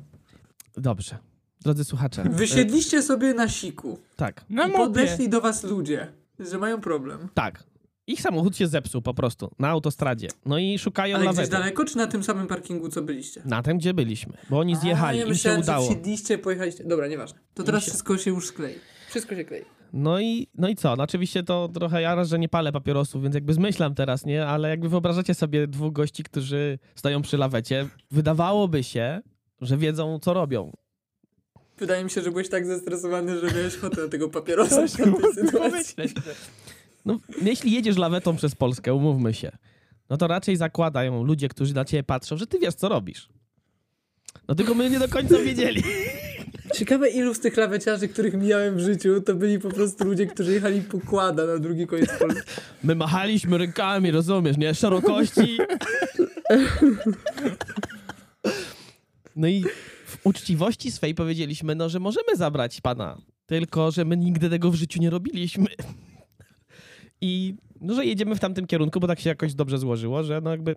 Dobrze. 0.76 1.18
Drodzy 1.60 1.84
słuchacze. 1.84 2.22
e, 2.22 2.28
Wysiedliście 2.28 3.02
sobie 3.02 3.34
na 3.34 3.48
siku 3.48 3.98
tak, 4.16 4.44
Na 4.50 4.68
i 4.68 4.72
podeszli 4.72 5.28
do 5.28 5.40
was 5.40 5.64
ludzie, 5.64 6.06
że 6.50 6.58
mają 6.58 6.80
problem. 6.80 7.28
tak. 7.34 7.64
Ich 8.06 8.20
samochód 8.20 8.56
się 8.56 8.66
zepsuł 8.66 9.02
po 9.02 9.14
prostu 9.14 9.50
na 9.58 9.68
autostradzie. 9.68 10.28
No 10.46 10.58
i 10.58 10.78
szukają 10.78 11.16
Ale 11.16 11.24
gdzieś 11.24 11.36
lawety. 11.36 11.52
daleko, 11.52 11.84
czy 11.84 11.96
na 11.96 12.06
tym 12.06 12.22
samym 12.24 12.46
parkingu, 12.46 12.88
co 12.88 13.02
byliście? 13.02 13.42
Na 13.44 13.62
tym, 13.62 13.78
gdzie 13.78 13.94
byliśmy. 13.94 14.32
Bo 14.50 14.58
oni 14.58 14.76
zjechali, 14.76 15.18
ja 15.18 15.24
im 15.24 15.28
się 15.28 15.32
myślałem, 15.32 15.60
udało. 15.60 15.86
że 15.86 15.90
wsiedliście, 15.94 16.38
pojechaliście. 16.38 16.84
Dobra, 16.84 17.06
nieważne. 17.08 17.38
To 17.54 17.62
teraz 17.62 17.84
się- 17.84 17.90
wszystko 17.90 18.18
się 18.18 18.30
już 18.30 18.46
sklei. 18.46 18.74
Wszystko 19.08 19.34
się 19.34 19.44
klei. 19.44 19.62
No 19.92 20.20
i, 20.20 20.46
no 20.54 20.68
i 20.68 20.74
co? 20.76 20.96
No 20.96 21.04
oczywiście 21.04 21.42
to 21.42 21.68
trochę 21.74 22.02
ja 22.02 22.14
raz, 22.14 22.28
że 22.28 22.38
nie 22.38 22.48
palę 22.48 22.72
papierosów, 22.72 23.22
więc 23.22 23.34
jakby 23.34 23.54
zmyślam 23.54 23.94
teraz, 23.94 24.24
nie? 24.26 24.46
Ale 24.46 24.68
jakby 24.68 24.88
wyobrażacie 24.88 25.34
sobie 25.34 25.66
dwóch 25.66 25.92
gości, 25.92 26.22
którzy 26.22 26.78
stoją 26.94 27.22
przy 27.22 27.36
lawecie, 27.38 27.88
wydawałoby 28.10 28.82
się, 28.84 29.20
że 29.60 29.76
wiedzą, 29.76 30.18
co 30.22 30.34
robią. 30.34 30.72
Wydaje 31.82 32.04
mi 32.04 32.10
się, 32.10 32.22
że 32.22 32.30
byłeś 32.30 32.48
tak 32.48 32.66
zestresowany, 32.66 33.38
że 33.40 33.46
miałeś 33.46 33.76
ochotę 33.76 34.02
na 34.02 34.08
tego 34.08 34.28
papierosa 34.28 34.76
Coś 34.76 34.92
w 34.92 34.96
tamtej 34.96 35.32
sytuacji. 35.34 35.94
No, 37.04 37.20
jeśli 37.42 37.72
jedziesz 37.72 37.96
lawetą 37.96 38.36
przez 38.36 38.54
Polskę, 38.54 38.94
umówmy 38.94 39.34
się, 39.34 39.52
no 40.10 40.16
to 40.16 40.26
raczej 40.26 40.56
zakładają 40.56 41.24
ludzie, 41.24 41.48
którzy 41.48 41.74
na 41.74 41.84
ciebie 41.84 42.02
patrzą, 42.02 42.36
że 42.36 42.46
ty 42.46 42.58
wiesz, 42.58 42.74
co 42.74 42.88
robisz. 42.88 43.28
No 44.48 44.54
tylko 44.54 44.74
my 44.74 44.90
nie 44.90 44.98
do 44.98 45.08
końca 45.08 45.38
wiedzieli. 45.38 45.82
Ciekawe, 46.74 47.10
ilu 47.10 47.34
z 47.34 47.40
tych 47.40 47.56
laweciarzy, 47.56 48.08
których 48.08 48.34
mijałem 48.34 48.76
w 48.76 48.80
życiu, 48.80 49.20
to 49.20 49.34
byli 49.34 49.58
po 49.58 49.70
prostu 49.70 50.04
ludzie, 50.04 50.26
którzy 50.26 50.52
jechali 50.52 50.80
pokłada 50.80 51.46
na 51.46 51.58
drugi 51.58 51.86
koniec 51.86 52.10
Polski. 52.18 52.50
My 52.84 52.94
machaliśmy 52.94 53.58
rękami, 53.58 54.10
rozumiesz, 54.10 54.56
nie? 54.56 54.74
Szerokości. 54.74 55.58
No 59.36 59.48
i 59.48 59.64
w 60.12 60.26
uczciwości 60.26 60.90
swej 60.90 61.14
powiedzieliśmy, 61.14 61.74
no, 61.74 61.88
że 61.88 62.00
możemy 62.00 62.36
zabrać 62.36 62.80
pana, 62.80 63.18
tylko 63.46 63.90
że 63.90 64.04
my 64.04 64.16
nigdy 64.16 64.50
tego 64.50 64.70
w 64.70 64.74
życiu 64.74 65.00
nie 65.00 65.10
robiliśmy. 65.10 65.66
I 67.20 67.54
no, 67.80 67.94
że 67.94 68.06
jedziemy 68.06 68.34
w 68.34 68.40
tamtym 68.40 68.66
kierunku, 68.66 69.00
bo 69.00 69.06
tak 69.06 69.20
się 69.20 69.30
jakoś 69.30 69.54
dobrze 69.54 69.78
złożyło, 69.78 70.22
że 70.22 70.40
no 70.40 70.50
jakby 70.50 70.74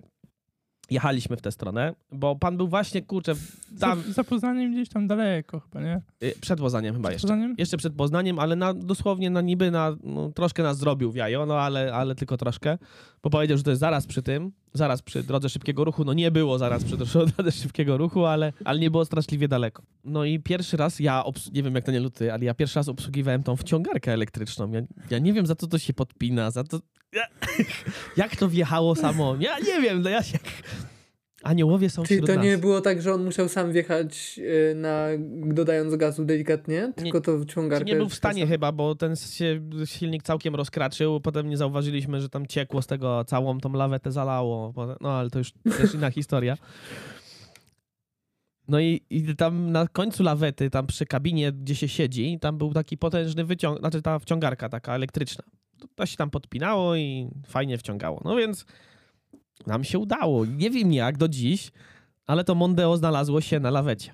jechaliśmy 0.90 1.38
w 1.38 1.42
tę 1.42 1.52
stronę, 1.52 1.96
bo 2.12 2.36
pan 2.36 2.58
był 2.58 2.68
właśnie, 2.68 3.02
kurczę, 3.02 3.36
tam 3.80 4.04
Za, 4.04 4.12
za 4.12 4.24
Poznaniem 4.24 4.72
gdzieś 4.72 4.90
tam 4.90 5.08
daleko 5.08 5.60
chyba, 5.60 5.82
nie? 5.82 6.02
y, 6.24 6.34
przed 6.42 6.60
Poznaniem 6.60 6.96
chyba 6.96 7.12
jeszcze. 7.12 7.28
Poznaniem? 7.28 7.56
Jeszcze 7.58 7.78
przed 7.78 7.94
Poznaniem, 7.94 8.40
ale 8.40 8.56
na, 8.56 8.74
dosłownie 8.74 9.30
na 9.30 9.42
niby 9.42 9.72
na, 9.72 9.96
no, 10.04 10.32
troszkę 10.32 10.64
nas 10.64 10.78
zrobił 10.78 11.12
w 11.12 11.16
jajo, 11.16 11.46
no 11.46 11.60
ale, 11.60 11.94
ale 11.94 12.16
tylko 12.16 12.38
troszkę, 12.38 12.78
bo 13.24 13.30
powiedział, 13.30 13.58
że 13.58 13.64
to 13.64 13.70
jest 13.70 13.80
zaraz 13.80 14.08
przy 14.08 14.22
tym, 14.22 14.52
zaraz 14.74 15.02
przy 15.02 15.24
drodze 15.24 15.50
szybkiego 15.50 15.84
ruchu, 15.84 16.06
no 16.06 16.14
nie 16.14 16.32
było 16.32 16.58
zaraz 16.58 16.84
przy 16.84 16.98
drodze 16.98 17.52
szybkiego 17.62 17.98
ruchu, 17.98 18.26
ale, 18.26 18.54
ale 18.66 18.80
nie 18.80 18.92
było 18.92 19.06
straszliwie 19.06 19.48
daleko. 19.48 19.84
No 20.04 20.26
i 20.26 20.40
pierwszy 20.40 20.78
raz 20.78 21.00
ja, 21.00 21.24
nie 21.54 21.64
wiem 21.64 21.76
jak 21.76 21.86
to 21.86 21.92
nie 21.92 22.00
luty, 22.00 22.34
ale 22.34 22.46
ja 22.46 22.54
pierwszy 22.54 22.80
raz 22.80 22.90
obsługiwałem 22.90 23.44
tą 23.44 23.56
wciągarkę 23.56 24.14
elektryczną. 24.14 24.72
Ja, 24.72 24.82
ja 25.10 25.20
nie 25.20 25.34
wiem 25.34 25.46
za 25.46 25.56
co 25.56 25.68
to 25.68 25.78
się 25.78 25.94
podpina, 25.94 26.52
za 26.52 26.64
to... 26.64 26.80
Ja, 27.16 27.28
jak 28.24 28.36
to 28.36 28.50
wjechało 28.50 28.96
samo, 28.96 29.36
ja 29.40 29.60
nie 29.60 29.82
wiem, 29.82 30.02
no 30.02 30.10
ja 30.10 30.24
się... 30.24 30.38
Aniołowie 31.44 31.90
są 31.90 32.04
Czyli 32.04 32.18
wśród 32.18 32.30
to 32.30 32.36
nas. 32.36 32.46
nie 32.46 32.58
było 32.58 32.82
tak, 32.82 33.02
że 33.02 33.14
on 33.14 33.24
musiał 33.26 33.50
sam 33.50 33.72
wjechać 33.72 34.40
y, 34.40 34.76
na, 34.76 35.08
dodając 35.54 35.96
gazu 35.96 36.26
delikatnie, 36.26 36.94
tylko 36.96 37.22
to 37.22 37.46
ciągarkę... 37.46 37.86
Nie 37.86 37.96
był 37.96 38.10
w 38.10 38.16
stanie 38.16 38.48
chyba, 38.48 38.72
bo 38.72 38.96
ten 38.96 39.16
się, 39.16 39.62
silnik 39.86 40.24
całkiem 40.24 40.56
rozkraczył. 40.56 41.22
Potem 41.22 41.50
nie 41.50 41.58
zauważyliśmy, 41.58 42.22
że 42.22 42.30
tam 42.30 42.48
ciekło 42.48 42.82
z 42.82 42.88
tego, 42.88 43.26
całą 43.26 43.60
tą 43.60 43.74
lawetę 43.74 44.12
zalało. 44.12 44.74
No 45.02 45.12
ale 45.12 45.30
to 45.30 45.40
już 45.40 45.52
też 45.78 45.94
inna 45.96 46.12
historia. 46.12 46.58
No 48.68 48.80
i, 48.80 49.02
i 49.10 49.36
tam 49.36 49.72
na 49.72 49.88
końcu 49.88 50.24
lawety, 50.24 50.70
tam 50.70 50.88
przy 50.88 51.06
kabinie, 51.06 51.52
gdzie 51.52 51.76
się 51.76 51.88
siedzi, 51.88 52.38
tam 52.42 52.58
był 52.58 52.74
taki 52.74 52.98
potężny 52.98 53.46
wyciąg, 53.46 53.80
znaczy 53.80 54.02
ta 54.02 54.20
wciągarka 54.20 54.70
taka 54.70 54.96
elektryczna. 54.96 55.44
To, 55.86 55.96
to 55.96 56.06
się 56.06 56.18
tam 56.18 56.30
podpinało 56.30 56.96
i 56.96 57.30
fajnie 57.48 57.78
wciągało. 57.78 58.22
No 58.26 58.36
więc 58.36 58.66
nam 59.68 59.84
się 59.84 60.00
udało. 60.00 60.46
Nie 60.46 60.70
wiem 60.70 60.94
jak 60.94 61.18
do 61.18 61.28
dziś, 61.28 61.72
ale 62.28 62.44
to 62.44 62.56
Mondeo 62.56 62.98
znalazło 62.98 63.42
się 63.42 63.60
na 63.60 63.72
lawecie. 63.72 64.14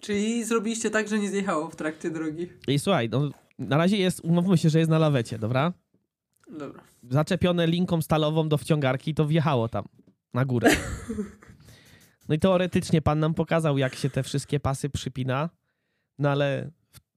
Czyli 0.00 0.44
zrobiliście 0.44 0.90
tak, 0.90 1.08
że 1.08 1.18
nie 1.18 1.30
zjechało 1.30 1.70
w 1.70 1.76
trakcie 1.76 2.10
drogi. 2.10 2.46
I 2.68 2.78
słuchaj, 2.78 3.08
no, 3.08 3.30
na 3.58 3.76
razie 3.76 3.96
jest, 3.96 4.20
umówmy 4.20 4.58
się, 4.58 4.70
że 4.70 4.78
jest 4.78 4.90
na 4.90 4.98
lawecie, 4.98 5.38
dobra? 5.38 5.72
Dobra. 6.58 6.82
Zaczepione 7.10 7.66
linką 7.66 8.02
stalową 8.02 8.48
do 8.48 8.58
wciągarki, 8.58 9.14
to 9.14 9.26
wjechało 9.26 9.68
tam, 9.68 9.84
na 10.34 10.44
górę. 10.44 10.70
No 12.28 12.34
i 12.34 12.38
teoretycznie 12.38 13.02
pan 13.02 13.18
nam 13.18 13.34
pokazał, 13.34 13.78
jak 13.78 13.94
się 13.94 14.10
te 14.10 14.22
wszystkie 14.22 14.60
pasy 14.60 14.90
przypina, 14.90 15.50
no 16.18 16.30
ale 16.30 16.70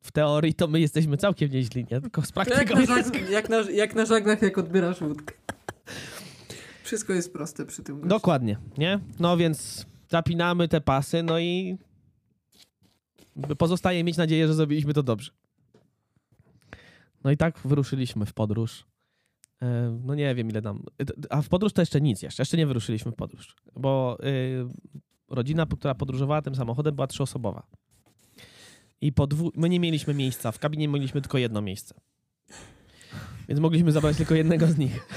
w, 0.05 0.11
teorii 0.11 0.53
to 0.53 0.67
my 0.67 0.79
jesteśmy 0.79 1.17
całkiem 1.17 1.51
nieźli, 1.51 1.85
nie? 1.91 2.01
Tylko 2.01 2.21
z 2.21 2.31
To 2.31 2.39
jak 2.39 2.49
praktyką 2.49 2.79
na, 2.79 2.85
żag- 3.03 3.29
jak, 3.29 3.49
na, 3.49 3.57
jak 3.71 3.95
na 3.95 4.05
żaglach, 4.05 4.41
jak 4.41 4.57
odbierasz 4.57 5.01
łódkę. 5.01 5.33
Wszystko 6.83 7.13
jest 7.13 7.33
proste 7.33 7.65
przy 7.65 7.83
tym 7.83 7.95
gościu. 7.95 8.09
Dokładnie, 8.09 8.57
nie? 8.77 8.99
No 9.19 9.37
więc 9.37 9.85
zapinamy 10.09 10.67
te 10.67 10.81
pasy, 10.81 11.23
no 11.23 11.39
i 11.39 11.77
pozostaje 13.57 14.03
mieć 14.03 14.17
nadzieję, 14.17 14.47
że 14.47 14.53
zrobiliśmy 14.53 14.93
to 14.93 15.03
dobrze. 15.03 15.31
No 17.23 17.31
i 17.31 17.37
tak 17.37 17.59
wyruszyliśmy 17.65 18.25
w 18.25 18.33
podróż. 18.33 18.85
E, 19.61 19.99
No 20.05 20.15
nie 20.15 20.35
wiem 20.35 20.49
ile 20.49 20.61
nam. 20.61 20.83
A 21.29 21.41
w 21.41 21.49
podróż 21.49 21.73
to 21.73 21.81
jeszcze 21.81 22.01
nic 22.01 22.21
jeszcze. 22.21 22.41
Jeszcze 22.41 22.57
nie 22.57 22.67
wyruszyliśmy 22.67 23.11
w 23.11 23.15
podróż. 23.15 23.55
Bo 23.75 24.17
y, 24.23 24.65
rodzina, 25.29 25.65
która 25.65 25.95
podróżowała 25.95 26.41
tym 26.41 26.55
samochodem, 26.55 26.95
była 26.95 27.07
trzyosobowa. 27.07 27.67
I 29.05 29.11
po 29.11 29.27
dwu... 29.27 29.51
my 29.55 29.69
nie 29.69 29.79
mieliśmy 29.79 30.13
miejsca. 30.13 30.51
W 30.51 30.59
kabinie 30.59 30.87
mieliśmy 30.87 31.21
tylko 31.21 31.37
jedno 31.37 31.61
miejsce. 31.61 31.95
Więc 33.49 33.61
mogliśmy 33.61 33.91
zabrać 33.91 34.17
tylko 34.17 34.35
jednego 34.35 34.67
z 34.67 34.77
nich. 34.77 35.07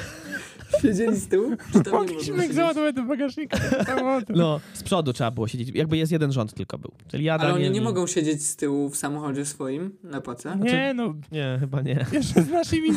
Siedzieli 0.83 1.17
z 1.17 1.29
tyłu? 1.29 1.51
Czy 1.73 1.73
tam 1.73 1.85
nie 1.85 1.91
można 1.93 1.99
Mogliśmy 1.99 2.37
siedzieć? 2.37 2.55
załadować 2.55 2.95
do 2.95 3.03
bagażnika 3.03 3.59
samochodu. 3.87 4.33
No, 4.37 4.61
z 4.75 4.83
przodu 4.83 5.13
trzeba 5.13 5.31
było 5.31 5.49
siedzieć. 5.49 5.71
Jakby 5.75 5.97
jest 5.97 6.13
jeden 6.13 6.33
rząd 6.33 6.55
tylko 6.55 6.79
był. 6.79 6.91
Czyli 7.09 7.25
ja, 7.25 7.35
Ale 7.35 7.55
oni 7.55 7.71
nie 7.71 7.81
mogą 7.81 8.07
siedzieć 8.07 8.43
z 8.47 8.57
tyłu 8.57 8.89
w 8.91 8.97
samochodzie 8.97 9.45
swoim 9.45 9.91
na 10.03 10.21
pace? 10.21 10.57
Nie 10.63 10.95
no, 10.95 11.15
Nie, 11.33 11.57
chyba 11.61 11.83
nie. 11.83 12.07
jeszcze 12.13 12.43
z 12.43 12.49
naszymi 12.51 12.89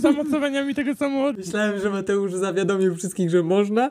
zamocowaniami 0.00 0.74
tego 0.74 0.94
samochodu. 0.94 1.38
Myślałem, 1.38 1.80
że 1.80 1.90
Mateusz 1.90 2.32
zawiadomił 2.34 2.96
wszystkich, 2.96 3.30
że 3.30 3.42
można 3.42 3.90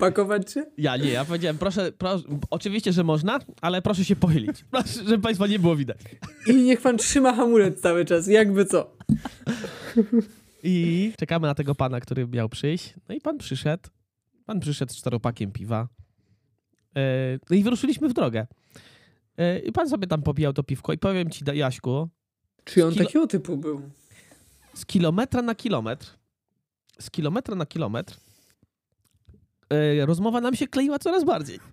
pakować 0.00 0.52
się. 0.52 0.64
Ja 0.78 0.96
nie, 0.96 1.10
ja 1.10 1.24
powiedziałem, 1.24 1.58
proszę, 1.58 1.92
proszę 1.98 2.24
oczywiście, 2.50 2.92
że 2.92 3.04
można, 3.04 3.38
ale 3.60 3.82
proszę 3.82 4.04
się 4.04 4.16
pochylić. 4.16 4.64
Proszę, 4.70 4.88
żeby 5.06 5.18
państwa 5.22 5.46
nie 5.46 5.58
było 5.58 5.76
widać. 5.76 5.98
I 6.46 6.54
niech 6.54 6.80
pan 6.80 6.98
trzyma 6.98 7.32
hamulec 7.32 7.80
cały 7.80 8.04
czas, 8.04 8.26
jakby 8.26 8.64
co. 8.64 8.90
I 10.62 11.12
czekamy 11.18 11.46
na 11.46 11.54
tego 11.54 11.74
pana, 11.74 12.00
który 12.00 12.26
miał 12.26 12.48
przyjść. 12.48 12.94
No 13.08 13.14
i 13.14 13.20
pan 13.20 13.38
przyszedł. 13.38 13.88
Pan 14.46 14.60
przyszedł 14.60 14.92
z 14.92 14.96
czteropakiem 14.96 15.52
piwa. 15.52 15.88
E, 16.96 17.38
No 17.50 17.56
i 17.56 17.62
wyruszyliśmy 17.62 18.08
w 18.08 18.12
drogę. 18.12 18.46
E, 19.38 19.58
I 19.58 19.72
pan 19.72 19.88
sobie 19.88 20.06
tam 20.06 20.22
popijał 20.22 20.52
to 20.52 20.62
piwko 20.62 20.92
i 20.92 20.98
powiem 20.98 21.30
ci, 21.30 21.44
Jaśku, 21.54 22.08
Czy 22.64 22.86
on 22.86 22.92
Kilo- 22.92 23.04
takiego 23.06 23.26
typu 23.26 23.56
był? 23.56 23.82
z 24.74 24.86
kilometra 24.86 25.42
na 25.42 25.54
kilometr, 25.54 26.16
z 27.00 27.10
kilometra 27.10 27.54
na 27.54 27.66
kilometr, 27.66 28.16
e, 29.70 30.06
rozmowa 30.06 30.40
nam 30.40 30.56
się 30.56 30.66
kleiła 30.68 30.98
coraz 30.98 31.24
bardziej. 31.24 31.58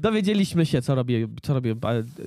Dowiedzieliśmy 0.00 0.66
się, 0.66 0.82
co 0.82 0.94
robią, 0.94 1.26
co 1.42 1.58
e, 1.58 1.62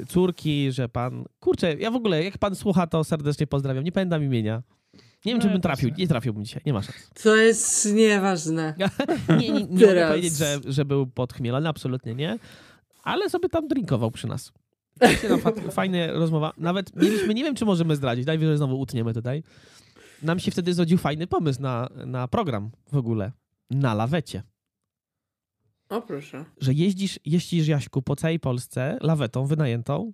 córki, 0.08 0.72
że 0.72 0.89
pan... 0.89 1.25
Kurczę, 1.39 1.74
ja 1.74 1.92
w 1.92 1.96
ogóle, 1.96 2.24
jak 2.24 2.38
pan 2.38 2.56
słucha, 2.56 2.88
to 2.88 3.03
serdecznie 3.03 3.48
pozdrawiam. 3.48 3.84
Nie 3.84 3.92
pamiętam 3.92 4.24
imienia. 4.24 4.63
Nie 5.25 5.32
wiem, 5.32 5.38
No, 5.38 5.42
czy 5.44 5.50
bym 5.50 5.62
trafił. 5.62 5.89
nie. 5.98 6.08
Trafiłbym 6.08 6.46
dzisiaj, 6.46 6.62
nie 6.65 6.74
ma 6.74 6.82
szans. 6.82 7.10
To 7.24 7.36
jest 7.36 7.94
nieważne. 7.94 8.74
Nie, 9.39 9.50
nie, 9.50 9.63
nie 9.63 9.86
mogę 9.88 10.08
powiedzieć, 10.08 10.34
że, 10.34 10.60
że 10.65 10.86
był 10.86 11.08
podchmielony, 11.08 11.70
absolutnie 11.70 12.15
nie. 12.15 12.39
Ale 13.03 13.30
sobie 13.30 13.50
tam 13.50 13.68
drinkował 13.68 14.12
przy 14.12 14.27
nas. 14.27 14.51
Fa- 15.42 15.51
Fajna 15.72 16.08
rozmowa. 16.08 16.53
Nawet 16.58 16.96
mieliśmy, 16.96 17.34
nie 17.34 17.44
wiem, 17.44 17.56
czy 17.56 17.65
możemy 17.65 17.96
zdradzić, 17.96 18.25
najwyżej 18.25 18.58
znowu 18.58 18.80
utniemy 18.80 19.13
tutaj. 19.13 19.44
Nam 20.24 20.39
się 20.39 20.51
wtedy 20.51 20.74
zrodził 20.74 20.98
fajny 20.98 21.27
pomysł 21.27 21.62
na, 21.62 21.89
na 22.06 22.27
program 22.27 22.72
w 22.92 22.98
ogóle. 22.98 23.32
Na 23.70 23.94
lawecie. 23.94 24.44
O 25.90 26.02
proszę. 26.02 26.46
Że 26.62 26.74
jeździsz, 26.74 27.20
jeździsz, 27.25 27.68
Jaśku, 27.68 28.02
po 28.02 28.16
całej 28.16 28.40
Polsce 28.40 28.98
lawetą 29.02 29.46
wynajętą 29.46 30.13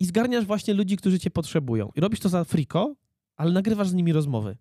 i 0.00 0.04
zgarniasz 0.04 0.44
właśnie 0.44 0.74
ludzi, 0.74 0.96
którzy 0.96 1.18
cię 1.18 1.30
potrzebują. 1.30 1.90
I 1.96 2.00
robisz 2.00 2.20
to 2.20 2.28
za 2.28 2.44
friko, 2.44 2.94
ale 3.36 3.52
nagrywasz 3.52 3.88
z 3.88 3.94
nimi 3.94 4.12
rozmowy. 4.12 4.56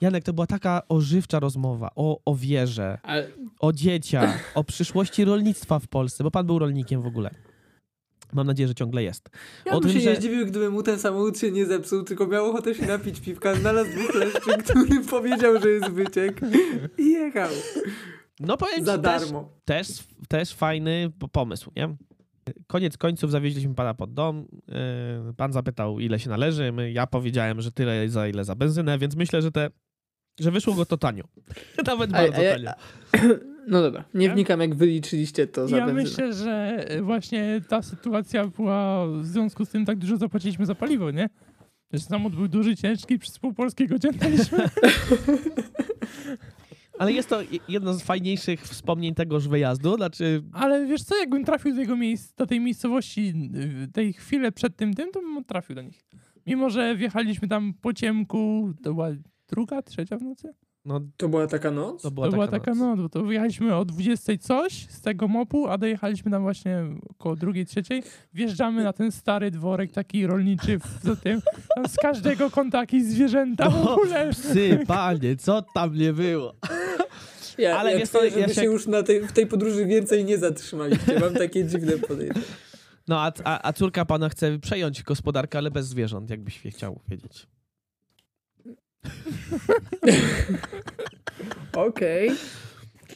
Janek, 0.00 0.24
to 0.24 0.32
była 0.32 0.46
taka 0.46 0.82
ożywcza 0.88 1.40
rozmowa 1.40 1.90
o, 1.96 2.20
o 2.24 2.34
wierze, 2.34 2.98
Ale 3.02 3.28
o 3.60 3.72
dzieciach, 3.72 4.52
o 4.54 4.64
przyszłości 4.64 5.24
rolnictwa 5.24 5.78
w 5.78 5.88
Polsce, 5.88 6.24
bo 6.24 6.30
pan 6.30 6.46
był 6.46 6.58
rolnikiem 6.58 7.02
w 7.02 7.06
ogóle. 7.06 7.30
Mam 8.32 8.46
nadzieję, 8.46 8.68
że 8.68 8.74
ciągle 8.74 9.02
jest. 9.02 9.28
ja 9.66 9.72
O 9.72 9.80
bym 9.80 9.90
tym, 9.90 10.00
się 10.00 10.06
nie 10.06 10.14
że- 10.14 10.20
zdziwił, 10.20 10.46
gdyby 10.46 10.70
mu 10.70 10.82
ten 10.82 10.98
samochód 10.98 11.38
się 11.38 11.50
nie 11.50 11.66
zepsuł, 11.66 12.02
tylko 12.02 12.26
miał 12.26 12.46
ochotę 12.50 12.74
się 12.74 12.86
napić 12.86 13.20
piwka, 13.20 13.54
znalazł 13.54 13.90
dwóch 13.90 14.14
leszczy, 14.14 14.50
który 14.64 15.00
powiedział, 15.00 15.60
że 15.62 15.68
jest 15.68 15.90
wyciek 15.90 16.40
i 16.98 17.10
jechał. 17.12 17.50
No 18.40 18.56
powiem 18.56 18.84
Za 18.84 18.96
ci, 18.96 19.02
też, 19.04 19.22
darmo. 19.22 19.48
też, 19.64 19.88
też 20.28 20.54
fajny 20.54 21.12
po- 21.18 21.28
pomysł, 21.28 21.70
nie? 21.76 21.96
Koniec 22.66 22.96
końców 22.96 23.30
zawieźliśmy 23.30 23.74
pana 23.74 23.94
pod 23.94 24.14
dom. 24.14 24.48
Yy, 25.26 25.34
Pan 25.36 25.52
zapytał, 25.52 26.00
ile 26.00 26.18
się 26.18 26.30
należy. 26.30 26.72
My, 26.72 26.92
ja 26.92 27.06
powiedziałem, 27.06 27.60
że 27.60 27.72
tyle 27.72 28.08
za 28.08 28.28
ile 28.28 28.44
za 28.44 28.54
benzynę, 28.54 28.98
więc 28.98 29.16
myślę, 29.16 29.42
że 29.42 29.52
te, 29.52 29.70
że 30.40 30.50
wyszło 30.50 30.74
go 30.74 30.86
to 30.86 30.96
tanio. 30.96 31.24
Nawet 31.86 32.10
A- 32.10 32.12
bardzo 32.12 32.40
a 32.40 32.54
tanio. 32.54 32.70
No 33.68 33.82
dobra, 33.82 34.04
nie 34.14 34.30
wnikam 34.30 34.60
jak 34.60 34.74
wyliczyliście 34.74 35.46
to 35.46 35.68
za 35.68 35.76
Ja 35.76 35.86
benzynę. 35.86 36.02
myślę, 36.26 36.32
że 36.44 36.86
właśnie 37.02 37.60
ta 37.68 37.82
sytuacja 37.82 38.46
była 38.46 39.06
w 39.06 39.26
związku 39.26 39.64
z 39.64 39.68
tym 39.68 39.84
tak 39.86 39.98
dużo 39.98 40.16
zapłaciliśmy 40.16 40.66
za 40.66 40.74
paliwo, 40.74 41.10
nie? 41.10 41.28
Że 41.92 42.00
samochód 42.00 42.36
był 42.38 42.48
duży, 42.48 42.76
ciężki, 42.76 43.18
przez 43.18 43.38
pół 43.38 43.52
polskiego 43.54 43.98
ciągnęliśmy. 43.98 44.58
Ale 46.98 47.12
jest 47.12 47.28
to 47.28 47.38
jedno 47.68 47.94
z 47.94 48.02
fajniejszych 48.02 48.60
wspomnień 48.62 49.14
tegoż 49.14 49.48
wyjazdu. 49.48 49.96
Znaczy, 49.96 50.42
Ale 50.52 50.86
wiesz 50.86 51.02
co, 51.02 51.16
jakbym 51.16 51.44
trafił 51.44 51.74
do, 51.74 51.80
tego 51.80 51.96
miejsc, 51.96 52.34
do 52.34 52.46
tej 52.46 52.60
miejscowości 52.60 53.50
tej 53.92 54.12
chwilę 54.12 54.52
przed 54.52 54.76
tym 54.76 54.94
tym, 54.94 55.10
to 55.12 55.20
bym 55.20 55.44
trafił 55.44 55.76
do 55.76 55.82
nich. 55.82 56.00
Mimo, 56.46 56.70
że 56.70 56.96
wjechaliśmy 56.96 57.48
tam 57.48 57.74
po 57.80 57.92
ciemku, 57.92 58.72
to 58.82 58.94
była 58.94 59.08
druga, 59.48 59.82
trzecia 59.82 60.18
w 60.18 60.22
nocy? 60.22 60.54
no, 60.84 61.00
To 61.16 61.28
była 61.28 61.46
taka 61.46 61.70
noc? 61.70 62.02
to 62.02 62.10
była, 62.10 62.26
to 62.26 62.32
była 62.32 62.46
taka, 62.48 62.58
taka 62.58 62.74
noc. 62.74 63.00
bo 63.00 63.08
to 63.08 63.22
wyjechaliśmy 63.24 63.74
o 63.74 63.84
20 63.84 64.32
coś 64.40 64.72
z 64.72 65.00
tego 65.00 65.28
mopu, 65.28 65.66
a 65.68 65.78
dojechaliśmy 65.78 66.30
tam 66.30 66.42
właśnie 66.42 66.78
około 67.10 67.36
drugiej, 67.36 67.66
trzeciej. 67.66 68.02
Wjeżdżamy 68.34 68.84
na 68.84 68.92
ten 68.92 69.12
stary 69.12 69.50
dworek 69.50 69.92
taki 69.92 70.26
rolniczy 70.26 70.78
w, 70.78 71.00
za 71.02 71.16
tym. 71.16 71.40
Tam 71.74 71.88
z 71.88 71.96
każdego 71.96 72.50
kąta 72.50 72.80
jakieś 72.80 73.02
zwierzęta 73.04 73.70
w 73.70 73.84
No, 73.84 73.92
ogóle. 73.96 74.30
Psy, 74.30 74.78
panie, 74.86 75.36
co 75.36 75.62
tam 75.74 75.94
nie 75.94 76.12
było? 76.12 76.54
Ja, 77.58 77.78
Ale 77.78 77.92
ja 77.92 77.98
wiesz 77.98 78.10
czuję, 78.10 78.30
ja 78.30 78.48
się- 78.48 78.64
już 78.64 78.86
na 78.86 79.02
tej, 79.02 79.20
w 79.20 79.32
tej 79.32 79.46
podróży 79.46 79.86
więcej 79.86 80.24
nie 80.24 80.38
zatrzymaliście. 80.38 81.20
Mam 81.20 81.34
takie 81.34 81.64
dziwne 81.64 81.92
podejście. 81.98 82.40
No, 83.08 83.20
a, 83.20 83.32
a, 83.44 83.68
a 83.68 83.72
córka 83.72 84.04
pana 84.04 84.28
chce 84.28 84.58
przejąć 84.58 85.02
gospodarkę, 85.02 85.58
ale 85.58 85.70
bez 85.70 85.86
zwierząt, 85.86 86.30
jakbyś 86.30 86.60
chciał 86.60 87.00
wiedzieć. 87.08 87.46
Okej. 91.76 92.30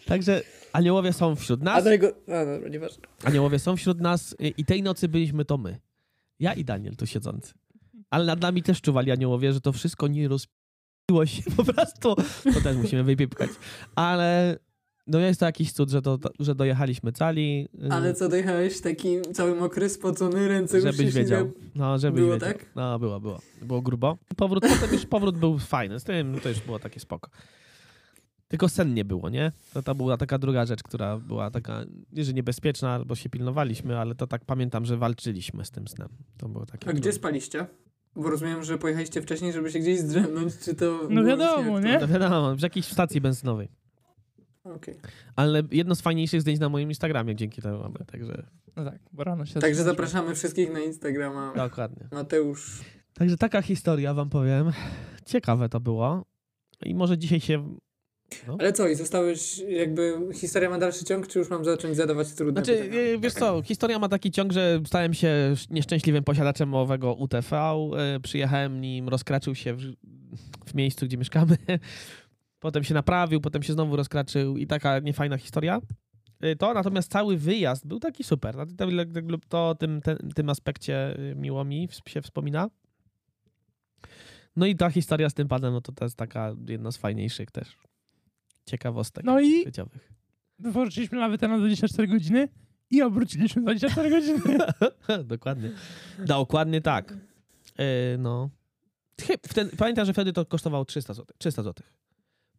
Także 0.07 0.43
aniołowie 0.73 1.13
są 1.13 1.37
wśród 1.37 1.61
A 1.61 1.65
nas. 1.65 1.85
tego... 1.85 2.07
A 2.29 2.45
dobra, 2.45 2.69
nieważne. 2.69 3.03
Aniołowie 3.25 3.59
są 3.59 3.77
wśród 3.77 4.01
nas 4.01 4.37
i- 4.57 4.65
tej 4.65 4.83
nocy 4.83 5.09
byliśmy 5.09 5.45
to 5.45 5.59
my. 5.59 5.79
Ja 6.41 6.53
i 6.55 6.65
Daniel 6.65 6.97
tu 6.97 7.07
siedzący. 7.07 7.55
Ale 8.11 8.25
nad 8.25 8.41
nami 8.41 8.63
też 8.63 8.81
czuwali 8.81 9.11
aniołowie, 9.11 9.53
że 9.53 9.61
to 9.61 9.73
wszystko 9.73 10.09
nie 10.09 10.29
się 11.27 11.43
po 11.57 11.65
prostu. 11.65 12.15
To 12.55 12.61
też 12.63 12.77
musimy 12.77 13.05
wypipkać. 13.05 13.51
Ale 13.95 14.59
no 15.07 15.19
jest 15.19 15.41
to 15.41 15.47
jakiś 15.47 15.73
cud, 15.73 15.91
że, 15.91 16.01
że 16.41 16.55
dojechaliśmy 16.55 17.13
cali. 17.13 17.69
y, 17.85 17.93
Ale 17.93 18.15
co, 18.15 18.29
dojechałeś 18.29 18.81
taki 18.81 19.21
cały 19.35 19.55
mokry, 19.55 19.89
spocony, 19.89 20.49
ręce 20.49 20.77
już 20.77 20.85
Żebyś 20.85 21.15
się 21.15 21.21
wiedział. 21.21 21.53
No, 21.75 21.99
żebyś 21.99 22.21
Było 22.21 22.35
wiedział. 22.35 22.49
tak? 22.53 22.67
No, 22.77 22.99
było, 22.99 23.21
było. 23.21 23.41
Było 23.63 23.83
grubo. 23.83 24.19
Powrót, 24.37 24.65
potem 24.81 24.93
już 24.93 25.07
powrót 25.07 25.39
był 25.39 25.59
fajny. 25.59 26.01
Z 26.01 26.05
tym 26.05 26.41
to 26.43 26.49
już 26.49 26.61
było 26.61 26.79
takie 26.79 27.01
spoko. 27.01 27.31
Tylko 28.49 28.69
sen 28.69 28.95
nie 28.95 29.05
było, 29.05 29.29
nie? 29.29 29.53
To, 29.75 29.83
to 29.83 29.95
była 29.95 30.17
taka 30.17 30.39
druga 30.39 30.67
rzecz, 30.67 30.83
która 30.83 31.19
była 31.19 31.51
taka, 31.51 31.85
nie 32.13 32.25
że 32.25 32.33
niebezpieczna, 32.33 33.05
bo 33.05 33.15
się 33.15 33.31
pilnowaliśmy, 33.31 33.99
ale 33.99 34.15
to 34.15 34.27
tak 34.27 34.45
pamiętam, 34.45 34.85
że 34.85 34.97
walczyliśmy 34.97 35.65
z 35.65 35.71
tym 35.71 35.89
snem. 35.89 36.09
To 36.39 36.49
było 36.49 36.67
takie... 36.67 36.91
A 36.91 36.93
gdzie 36.93 37.13
spaliście? 37.13 37.67
Bo 38.17 38.31
rozumiem, 38.31 38.65
że 38.65 38.79
pojechaliście 38.79 39.23
wcześniej, 39.23 39.53
żeby 39.53 39.71
się 39.73 39.79
gdzieś 39.79 39.99
zdrzemnąć, 39.99 40.59
czy 40.59 40.75
to... 40.75 41.01
No 41.11 41.25
wiadomo, 41.25 41.81
nie? 41.81 41.99
No 41.99 42.09
wiadomo, 42.09 42.57
w 42.57 42.61
jakiejś 42.63 42.87
stacji 42.87 43.21
benzynowej. 43.21 43.69
Okej. 44.65 44.95
Ale 45.37 45.63
jedno 45.71 45.95
z 45.95 46.01
fajniejszych 46.01 46.41
zdjęć 46.41 46.61
na 46.61 46.69
moim 46.69 46.89
Instagramie 46.89 47.37
dzięki 47.37 47.63
temu 47.63 47.79
mamy, 47.79 47.99
także 48.07 48.47
No 48.77 48.85
tak, 48.85 48.99
bo 49.13 49.25
rano 49.25 49.47
się 49.47 49.61
Także 49.61 49.83
zapraszamy 49.83 50.35
wszystkich 50.35 50.73
na 50.73 50.81
Instagrama. 50.81 51.53
dokładnie. 51.57 52.09
Mateusz. 52.13 52.81
Także 53.15 53.37
taka 53.37 53.63
historia 53.63 54.15
wam 54.15 54.31
powiem. 54.31 54.73
Ciekawe 55.27 55.69
to 55.69 55.81
było. 55.81 56.25
I 56.85 56.95
może 56.95 57.19
dzisiaj 57.19 57.41
się... 57.41 57.77
Ale 58.59 58.73
co, 58.73 58.89
i 58.89 58.95
zostałeś 58.95 59.59
jakby... 59.59 60.15
Historia 60.35 60.71
ma 60.71 60.79
dalszy 60.79 61.05
ciąg, 61.05 61.27
czy 61.29 61.39
już 61.39 61.51
mam 61.51 61.65
zacząć 61.65 61.97
zadawać 61.97 62.33
trudne 62.35 62.65
Znaczy, 62.65 62.79
pytania? 62.83 63.01
e, 63.03 63.19
wiesz 63.19 63.33
co, 63.33 63.63
historia 63.63 63.99
ma 63.99 64.09
taki 64.09 64.31
ciąg, 64.31 64.53
że 64.53 64.81
stałem 64.87 65.15
się 65.15 65.55
nieszczęśliwym 65.71 66.25
posiadaczem 66.25 66.75
owego 66.75 67.15
UTV. 67.15 67.57
e, 68.17 68.21
Przyjechałem 68.21 68.81
nim, 68.81 69.09
rozkraczył 69.09 69.55
się 69.55 69.75
w, 69.75 69.81
w 70.67 70.75
miejscu, 70.75 71.07
gdzie 71.07 71.17
mieszkamy. 71.17 71.57
Potem 72.61 72.85
się 72.85 72.95
naprawił, 72.95 73.41
potem 73.41 73.63
się 73.63 73.73
znowu 73.73 73.97
rozkraczył 73.97 74.57
i 74.57 74.67
taka 74.67 74.99
niefajna 74.99 75.37
historia. 75.39 75.81
E, 76.41 76.57
To 76.57 76.75
natomiast 76.75 77.11
cały 77.13 77.37
wyjazd 77.37 77.87
był 77.87 77.99
taki 78.01 78.25
super. 78.25 78.57
Na 78.57 78.67
tym- 78.67 78.77
To 79.49 79.75
tym, 79.75 80.01
tym, 80.03 80.17
tym 80.35 80.51
aspekcie 80.51 81.17
miło 81.37 81.65
mi 81.65 81.89
się 82.07 82.23
wspomina. 82.23 82.69
No 84.57 84.67
i 84.67 84.77
ta 84.77 84.91
historia 84.91 85.31
z 85.31 85.35
tym 85.35 85.49
panem, 85.49 85.73
no 85.73 85.81
to 85.81 85.93
to 85.93 86.05
jest 86.05 86.17
taka 86.17 86.55
jedna 86.69 86.93
z 86.93 86.97
fajniejszych 86.97 87.51
też 87.51 87.77
ciekawostek 88.71 89.25
No 89.25 89.41
i 89.41 89.65
życiowych. 89.65 90.13
wypożyczyliśmy 90.59 91.19
lawetę 91.19 91.49
na 91.49 91.59
24 91.59 92.09
godziny 92.09 92.49
i 92.91 93.03
obróciliśmy 93.03 93.63
24 93.63 94.11
godziny. 94.11 94.41
Dokładnie. 95.25 95.71
Dokładnie 96.19 96.81
tak. 96.81 97.15
Yy, 97.79 97.85
no. 98.19 98.51
Wtedy, 99.49 99.77
pamiętam, 99.77 100.07
że 100.07 100.13
wtedy 100.13 100.33
to 100.33 100.47
kosztowało 100.47 100.85
300 100.85 101.15
zł. 101.15 101.27
300 101.39 101.63
zł. 101.63 101.87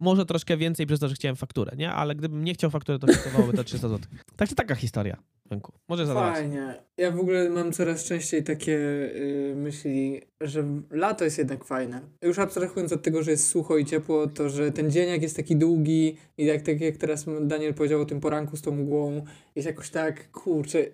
Może 0.02 0.26
troszkę 0.26 0.58
więcej 0.58 0.86
przez 0.86 1.00
to, 1.00 1.08
że 1.08 1.16
chciałem 1.16 1.36
fakturę, 1.36 1.72
nie? 1.78 1.92
Ale 1.92 2.16
gdybym 2.16 2.44
nie 2.44 2.54
chciał 2.54 2.72
faktury, 2.72 3.00
to 3.00 3.08
kosztowałoby 3.08 3.54
to 3.54 3.64
300 3.64 3.90
zł. 3.90 4.00
Także 4.36 4.56
taka 4.56 4.76
historia, 4.76 5.18
Rynku. 5.52 5.74
Może 5.88 6.06
zadawać. 6.06 6.36
Fajnie. 6.36 6.76
Ja 6.98 7.12
w 7.12 7.20
ogóle 7.20 7.50
mam 7.50 7.72
coraz 7.72 8.04
częściej 8.04 8.44
takie 8.44 8.72
y, 8.72 9.54
myśli, 9.56 10.22
że 10.42 10.64
lato 10.92 11.26
jest 11.26 11.38
jednak 11.38 11.64
fajne. 11.64 12.02
Już 12.22 12.40
abstrahując 12.40 12.94
od 12.94 13.02
tego, 13.02 13.24
że 13.24 13.32
jest 13.32 13.48
sucho 13.48 13.78
i 13.78 13.86
ciepło, 13.86 14.28
to 14.28 14.50
że 14.50 14.72
ten 14.72 14.92
dzień 14.92 15.10
jak 15.10 15.22
jest 15.22 15.36
taki 15.36 15.56
długi 15.56 16.18
i 16.38 16.46
jak, 16.46 16.62
tak 16.62 16.82
jak 16.82 16.98
teraz 16.98 17.26
Daniel 17.42 17.74
powiedział 17.74 18.02
o 18.02 18.06
tym 18.06 18.20
poranku 18.20 18.58
z 18.58 18.62
tą 18.62 18.72
mgłą, 18.72 19.26
jest 19.56 19.66
jakoś 19.66 19.90
tak, 19.90 20.32
kurczę, 20.32 20.86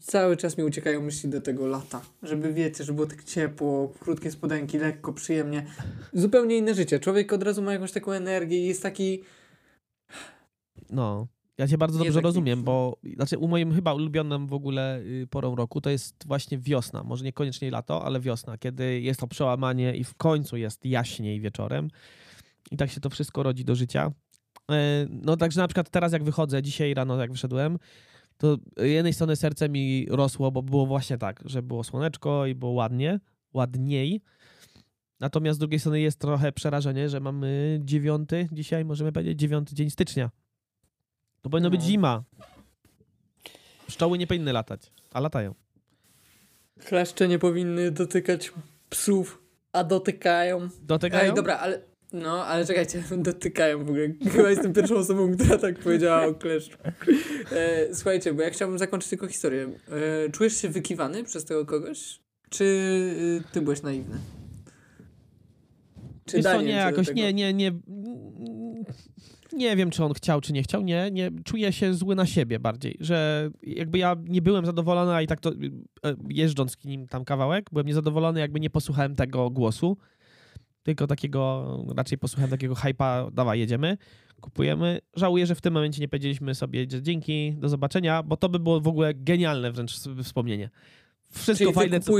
cały 0.00 0.36
czas 0.36 0.58
mi 0.58 0.64
uciekają 0.64 1.02
myśli 1.02 1.30
do 1.30 1.40
tego 1.40 1.66
lata. 1.66 2.00
Żeby 2.22 2.52
wiecie, 2.52 2.84
żeby 2.84 2.96
było 2.96 3.08
tak 3.08 3.24
ciepło, 3.24 3.92
krótkie 4.00 4.30
spodenki, 4.30 4.78
lekko, 4.78 5.12
przyjemnie. 5.12 5.66
Zupełnie 6.12 6.56
inne 6.56 6.74
życie. 6.74 7.00
Człowiek 7.00 7.32
od 7.32 7.42
razu 7.42 7.62
ma 7.62 7.72
jakąś 7.72 7.92
taką 7.92 8.12
energię 8.12 8.33
i 8.42 8.66
jest 8.66 8.82
taki... 8.82 9.22
No. 10.90 11.26
Ja 11.58 11.68
cię 11.68 11.78
bardzo 11.78 11.98
dobrze 11.98 12.20
rozumiem, 12.20 12.62
bo 12.62 12.98
znaczy 13.16 13.38
u 13.38 13.48
moim 13.48 13.74
chyba 13.74 13.94
ulubionym 13.94 14.46
w 14.46 14.52
ogóle 14.52 15.00
y, 15.00 15.26
porą 15.30 15.54
roku 15.54 15.80
to 15.80 15.90
jest 15.90 16.26
właśnie 16.26 16.58
wiosna. 16.58 17.02
Może 17.04 17.24
niekoniecznie 17.24 17.70
lato, 17.70 18.04
ale 18.04 18.20
wiosna, 18.20 18.58
kiedy 18.58 19.00
jest 19.00 19.20
to 19.20 19.26
przełamanie 19.26 19.96
i 19.96 20.04
w 20.04 20.14
końcu 20.14 20.56
jest 20.56 20.86
jaśniej 20.86 21.40
wieczorem. 21.40 21.88
I 22.70 22.76
tak 22.76 22.90
się 22.90 23.00
to 23.00 23.10
wszystko 23.10 23.42
rodzi 23.42 23.64
do 23.64 23.74
życia. 23.74 24.12
E, 24.70 25.06
No 25.10 25.36
także 25.36 25.60
na 25.60 25.68
przykład 25.68 25.90
teraz 25.90 26.12
jak 26.12 26.24
wychodzę, 26.24 26.62
dzisiaj 26.62 26.94
rano 26.94 27.20
jak 27.20 27.32
wyszedłem, 27.32 27.78
to 28.36 28.56
z 28.76 28.82
jednej 28.82 29.12
strony 29.12 29.36
serce 29.36 29.68
mi 29.68 30.06
rosło, 30.10 30.50
bo 30.52 30.62
było 30.62 30.86
właśnie 30.86 31.18
tak, 31.18 31.42
że 31.44 31.62
było 31.62 31.84
słoneczko 31.84 32.46
i 32.46 32.54
było 32.54 32.72
ładnie, 32.72 33.20
ładniej. 33.52 34.22
Natomiast 35.20 35.56
z 35.56 35.58
drugiej 35.60 35.80
strony 35.80 36.00
jest 36.00 36.18
trochę 36.18 36.52
przerażenie, 36.52 37.08
że 37.08 37.20
mamy 37.20 37.80
dziewiąty, 37.82 38.48
dzisiaj 38.52 38.84
możemy 38.84 39.12
powiedzieć 39.12 39.38
dziewiąty 39.38 39.74
dzień 39.74 39.90
stycznia. 39.90 40.30
To 41.42 41.50
powinno 41.50 41.70
być 41.70 41.80
No. 41.80 41.86
zima. 41.86 42.24
Pszczoły 43.86 44.18
nie 44.18 44.26
powinny 44.26 44.52
latać, 44.52 44.92
a 45.12 45.20
latają. 45.20 45.54
Chleszcze 46.80 47.28
nie 47.28 47.38
powinny 47.38 47.90
dotykać 47.90 48.52
psów, 48.90 49.42
a 49.72 49.84
dotykają. 49.84 50.68
Dotykają? 50.82 51.30
Ej, 51.30 51.34
dobra, 51.36 51.58
ale. 51.58 51.80
No, 52.12 52.46
ale 52.46 52.66
czekajcie, 52.66 53.04
dotykają 53.16 53.78
w 53.84 53.88
ogóle. 53.88 54.08
Chyba 54.32 54.50
jestem 54.50 54.72
pierwszą 54.72 54.94
osobą, 54.96 55.34
która 55.36 55.58
tak 55.58 55.78
powiedziała 55.78 56.26
o 56.26 56.34
kleszczu. 56.34 56.78
E, 57.52 57.94
słuchajcie, 57.94 58.34
bo 58.34 58.42
ja 58.42 58.50
chciałbym 58.50 58.78
zakończyć 58.78 59.10
tylko 59.10 59.28
historię. 59.28 59.68
E, 60.26 60.30
czujesz 60.30 60.56
się 60.56 60.68
wykiwany 60.68 61.24
przez 61.24 61.44
tego 61.44 61.66
kogoś? 61.66 62.20
Czy 62.50 62.64
y, 62.64 63.52
ty 63.52 63.62
byłeś 63.62 63.82
naiwny? 63.82 64.16
Czy 66.26 66.36
Wiesz 66.36 66.44
co, 66.44 66.62
nie, 66.62 66.70
jakoś 66.70 67.14
nie, 67.14 67.32
nie, 67.32 67.54
nie. 67.54 67.72
Nie 69.52 69.76
wiem, 69.76 69.90
czy 69.90 70.04
on 70.04 70.14
chciał, 70.14 70.40
czy 70.40 70.52
nie 70.52 70.62
chciał. 70.62 70.82
Nie, 70.82 71.10
nie. 71.10 71.30
Czuję 71.44 71.72
się 71.72 71.94
zły 71.94 72.14
na 72.14 72.26
siebie 72.26 72.58
bardziej, 72.58 72.96
że 73.00 73.50
jakby 73.62 73.98
ja 73.98 74.16
nie 74.24 74.42
byłem 74.42 74.66
zadowolony, 74.66 75.12
a 75.14 75.22
i 75.22 75.26
tak 75.26 75.40
to 75.40 75.50
e, 75.50 75.54
jeżdżąc 76.28 76.84
nim 76.84 77.06
tam 77.06 77.24
kawałek, 77.24 77.70
byłem 77.72 77.86
niezadowolony, 77.86 78.40
jakby 78.40 78.60
nie 78.60 78.70
posłuchałem 78.70 79.14
tego 79.16 79.50
głosu, 79.50 79.96
tylko 80.82 81.06
takiego, 81.06 81.84
raczej 81.96 82.18
posłuchałem 82.18 82.50
takiego 82.50 82.74
hypa, 82.74 83.30
dawaj, 83.32 83.58
jedziemy, 83.58 83.96
kupujemy. 84.40 84.98
Żałuję, 85.16 85.46
że 85.46 85.54
w 85.54 85.60
tym 85.60 85.74
momencie 85.74 86.00
nie 86.00 86.08
powiedzieliśmy 86.08 86.54
sobie 86.54 86.86
dzięki, 86.86 87.54
do 87.58 87.68
zobaczenia, 87.68 88.22
bo 88.22 88.36
to 88.36 88.48
by 88.48 88.58
było 88.58 88.80
w 88.80 88.88
ogóle 88.88 89.14
genialne 89.14 89.72
wręcz 89.72 89.92
wspomnienie. 90.22 90.70
Wszystko 91.30 91.64
Czyli 91.64 91.74
fajne, 91.74 92.00
co... 92.00 92.12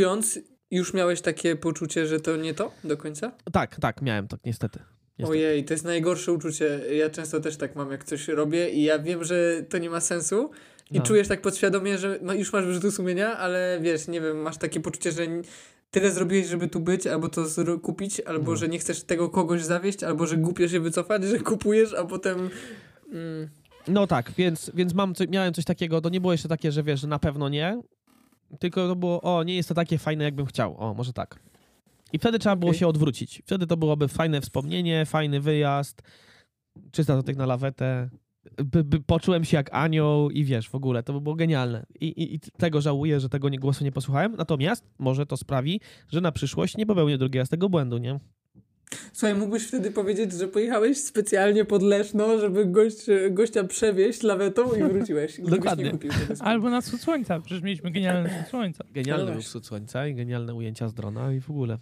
już 0.71 0.95
miałeś 0.95 1.21
takie 1.21 1.57
poczucie, 1.57 2.07
że 2.07 2.21
to 2.21 2.37
nie 2.37 2.55
to 2.55 2.73
do 2.85 2.97
końca? 2.97 3.33
Tak, 3.53 3.77
tak, 3.81 4.03
miałem 4.03 4.29
to, 4.29 4.37
niestety. 4.45 4.79
niestety. 5.19 5.31
Ojej, 5.39 5.65
to 5.65 5.75
jest 5.75 5.85
najgorsze 5.85 6.33
uczucie. 6.33 6.81
Ja 6.97 7.11
często 7.11 7.41
też 7.41 7.57
tak 7.57 7.77
mam, 7.77 7.91
jak 7.91 8.05
coś 8.05 8.29
robię 8.29 8.71
i 8.71 8.83
ja 8.83 8.99
wiem, 8.99 9.25
że 9.25 9.63
to 9.69 9.79
nie 9.79 9.91
ma 9.91 10.01
sensu 10.01 10.51
i 10.91 10.99
No. 10.99 11.05
czujesz 11.05 11.29
tak 11.29 11.43
podświadomie, 11.43 11.99
że 11.99 12.19
ma, 12.23 12.35
już 12.35 12.53
masz 12.53 12.65
wyrzutu 12.65 12.91
sumienia, 12.91 13.37
ale 13.39 13.79
wiesz, 13.83 14.09
nie 14.09 14.21
wiem, 14.21 14.37
masz 14.37 14.57
takie 14.59 14.81
poczucie, 14.81 15.13
że 15.13 15.23
tyle 15.91 16.11
zrobiłeś, 16.11 16.47
żeby 16.47 16.69
tu 16.69 16.81
być, 16.81 17.07
albo 17.07 17.29
to 17.29 17.45
kupić, 17.83 18.21
albo 18.21 18.51
No. 18.51 18.57
że 18.57 18.69
nie 18.69 18.79
chcesz 18.79 19.03
tego 19.03 19.29
kogoś 19.29 19.63
zawieść, 19.63 20.03
albo 20.03 20.27
że 20.27 20.37
głupio 20.37 20.69
się 20.69 20.81
wycofać, 20.81 21.25
że 21.25 21.39
kupujesz, 21.39 21.95
a 21.95 22.05
potem... 22.05 22.51
Mm, 23.13 23.49
No 23.89 24.07
tak, 24.07 24.33
więc, 24.39 24.71
więc 24.75 24.95
mam, 24.95 25.13
miałem 25.29 25.55
coś 25.55 25.65
takiego, 25.65 26.01
to 26.01 26.09
nie 26.09 26.21
było 26.21 26.33
jeszcze 26.33 26.49
takie, 26.49 26.73
że 26.73 26.83
wiesz, 26.83 27.01
że 27.01 27.07
na 27.09 27.19
pewno 27.19 27.49
nie, 27.49 27.83
tylko 28.55 28.89
to 28.89 28.97
było, 28.97 29.21
o, 29.21 29.43
nie 29.43 29.57
jest 29.57 29.69
to 29.69 29.75
takie 29.75 29.99
fajne, 29.99 30.25
jakbym 30.25 30.47
chciał, 30.47 30.77
o, 30.79 30.95
może 30.95 31.13
tak. 31.13 31.41
I 32.13 32.19
wtedy 32.19 32.39
trzeba 32.39 32.57
było 32.57 32.73
się 32.73 32.89
odwrócić. 32.89 33.43
Wtedy 33.47 33.67
to 33.67 33.77
byłoby 33.77 34.09
fajne 34.09 34.41
wspomnienie, 34.41 35.07
fajny 35.07 35.41
wyjazd, 35.41 36.03
300 36.91 37.15
złotych 37.15 37.37
na 37.37 37.47
lawetę, 37.47 38.11
by, 38.65 38.85
by 38.85 39.01
poczułem 39.01 39.45
się 39.45 39.57
jak 39.57 39.75
anioł 39.75 40.31
i 40.31 40.45
wiesz, 40.45 40.69
w 40.69 40.75
ogóle, 40.75 41.03
to 41.03 41.13
by 41.13 41.21
było 41.21 41.35
genialne. 41.35 41.87
I, 42.01 42.07
i, 42.07 42.35
i 42.35 42.41
tego 42.41 42.81
żałuję, 42.81 43.21
że 43.21 43.29
tego 43.29 43.49
nie, 43.49 43.59
głosu 43.59 43.85
nie 43.85 43.93
posłuchałem, 43.93 44.37
natomiast 44.37 44.85
może 44.99 45.27
to 45.27 45.37
sprawi, 45.37 45.81
że 46.09 46.21
na 46.21 46.33
przyszłość 46.33 46.77
nie 46.77 46.87
popełnię 46.87 47.19
drugi 47.19 47.39
raz 47.39 47.49
tego 47.49 47.69
błędu, 47.69 47.99
nie? 47.99 48.21
Słuchaj, 49.13 49.35
mógłbyś 49.35 49.67
wtedy 49.69 49.91
powiedzieć, 49.91 50.33
że 50.33 50.49
pojechałeś 50.49 50.99
specjalnie 50.99 51.65
pod 51.65 51.83
Leszno, 51.83 52.39
żeby 52.39 52.67
gość, 52.67 53.07
gościa 53.31 53.65
przewieźć 53.65 54.23
lawetą 54.23 54.73
i 54.73 54.83
wróciłeś. 54.83 55.33
Gdybyś 55.33 55.51
Dokładnie. 55.51 55.85
Nie 55.85 55.91
kupił 55.91 56.11
tego 56.11 56.23
sprzętu. 56.23 56.45
Albo 56.45 56.71
na 56.71 56.81
wschód 56.81 57.01
słońca, 57.01 57.41
przecież 57.41 57.63
mieliśmy 57.63 57.91
genialny 57.91 58.29
wschód 58.29 58.49
słońca. 58.49 58.85
Genialny 58.95 59.35
No 59.35 59.41
wschód 59.41 59.67
słońca 59.67 60.07
i 60.07 60.15
genialne 60.15 60.55
ujęcia 60.55 60.89
z 60.89 60.95
drona 60.95 61.33
i 61.33 61.41
w 61.41 61.51
ogóle. 61.51 61.79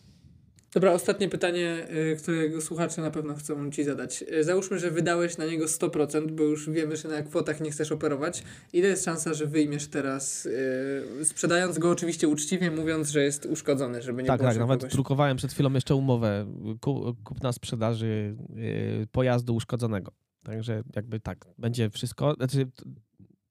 Dobra, 0.74 0.92
ostatnie 0.92 1.28
pytanie, 1.28 1.86
y, 2.12 2.16
którego 2.16 2.60
słuchacze 2.60 3.02
na 3.02 3.10
pewno 3.10 3.34
chcą 3.34 3.70
ci 3.70 3.84
zadać. 3.84 4.24
Y, 4.32 4.44
Załóżmy, 4.44 4.78
że 4.78 4.90
wydałeś 4.90 5.38
na 5.38 5.46
niego 5.46 5.64
100%, 5.66 6.30
bo 6.30 6.42
już 6.42 6.70
wiemy, 6.70 6.96
że 6.96 7.08
na 7.08 7.22
kwotach 7.22 7.60
nie 7.60 7.70
chcesz 7.70 7.92
operować. 7.92 8.42
Ile 8.72 8.88
jest 8.88 9.04
szansa, 9.04 9.34
że 9.34 9.46
wyjmiesz 9.46 9.86
teraz, 9.86 10.46
y, 10.46 11.24
sprzedając 11.24 11.78
go 11.78 11.90
oczywiście 11.90 12.28
uczciwie, 12.28 12.70
mówiąc, 12.70 13.10
że 13.10 13.24
jest 13.24 13.46
uszkodzony, 13.46 14.02
żeby 14.02 14.22
nie 14.22 14.26
tak, 14.26 14.40
było 14.40 14.50
tak, 14.50 14.58
nawet 14.58 14.80
kogoś... 14.80 14.92
drukowałem 14.92 15.36
przed 15.36 15.52
chwilą 15.52 15.72
jeszcze 15.72 15.94
umowę 15.94 16.46
ku, 16.80 17.16
kupna 17.24 17.52
sprzedaży 17.52 18.36
yy, 18.54 19.06
pojazdu 19.12 19.54
uszkodzonego. 19.54 20.12
Także 20.42 20.82
jakby 20.96 21.20
tak, 21.20 21.46
będzie 21.58 21.90
wszystko, 21.90 22.34
znaczy 22.34 22.66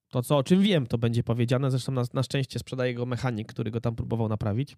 to 0.10 0.22
co, 0.22 0.38
o 0.38 0.44
czym 0.44 0.62
wiem, 0.62 0.88
to 0.88 0.98
będzie 0.98 1.24
powiedziane, 1.24 1.72
zresztą 1.72 1.92
na, 1.92 2.04
na 2.14 2.24
szczęście 2.24 2.60
sprzedaje 2.60 2.94
go 2.94 3.06
mechanik, 3.06 3.48
który 3.48 3.72
go 3.72 3.82
tam 3.82 3.96
próbował 3.96 4.30
naprawić. 4.30 4.78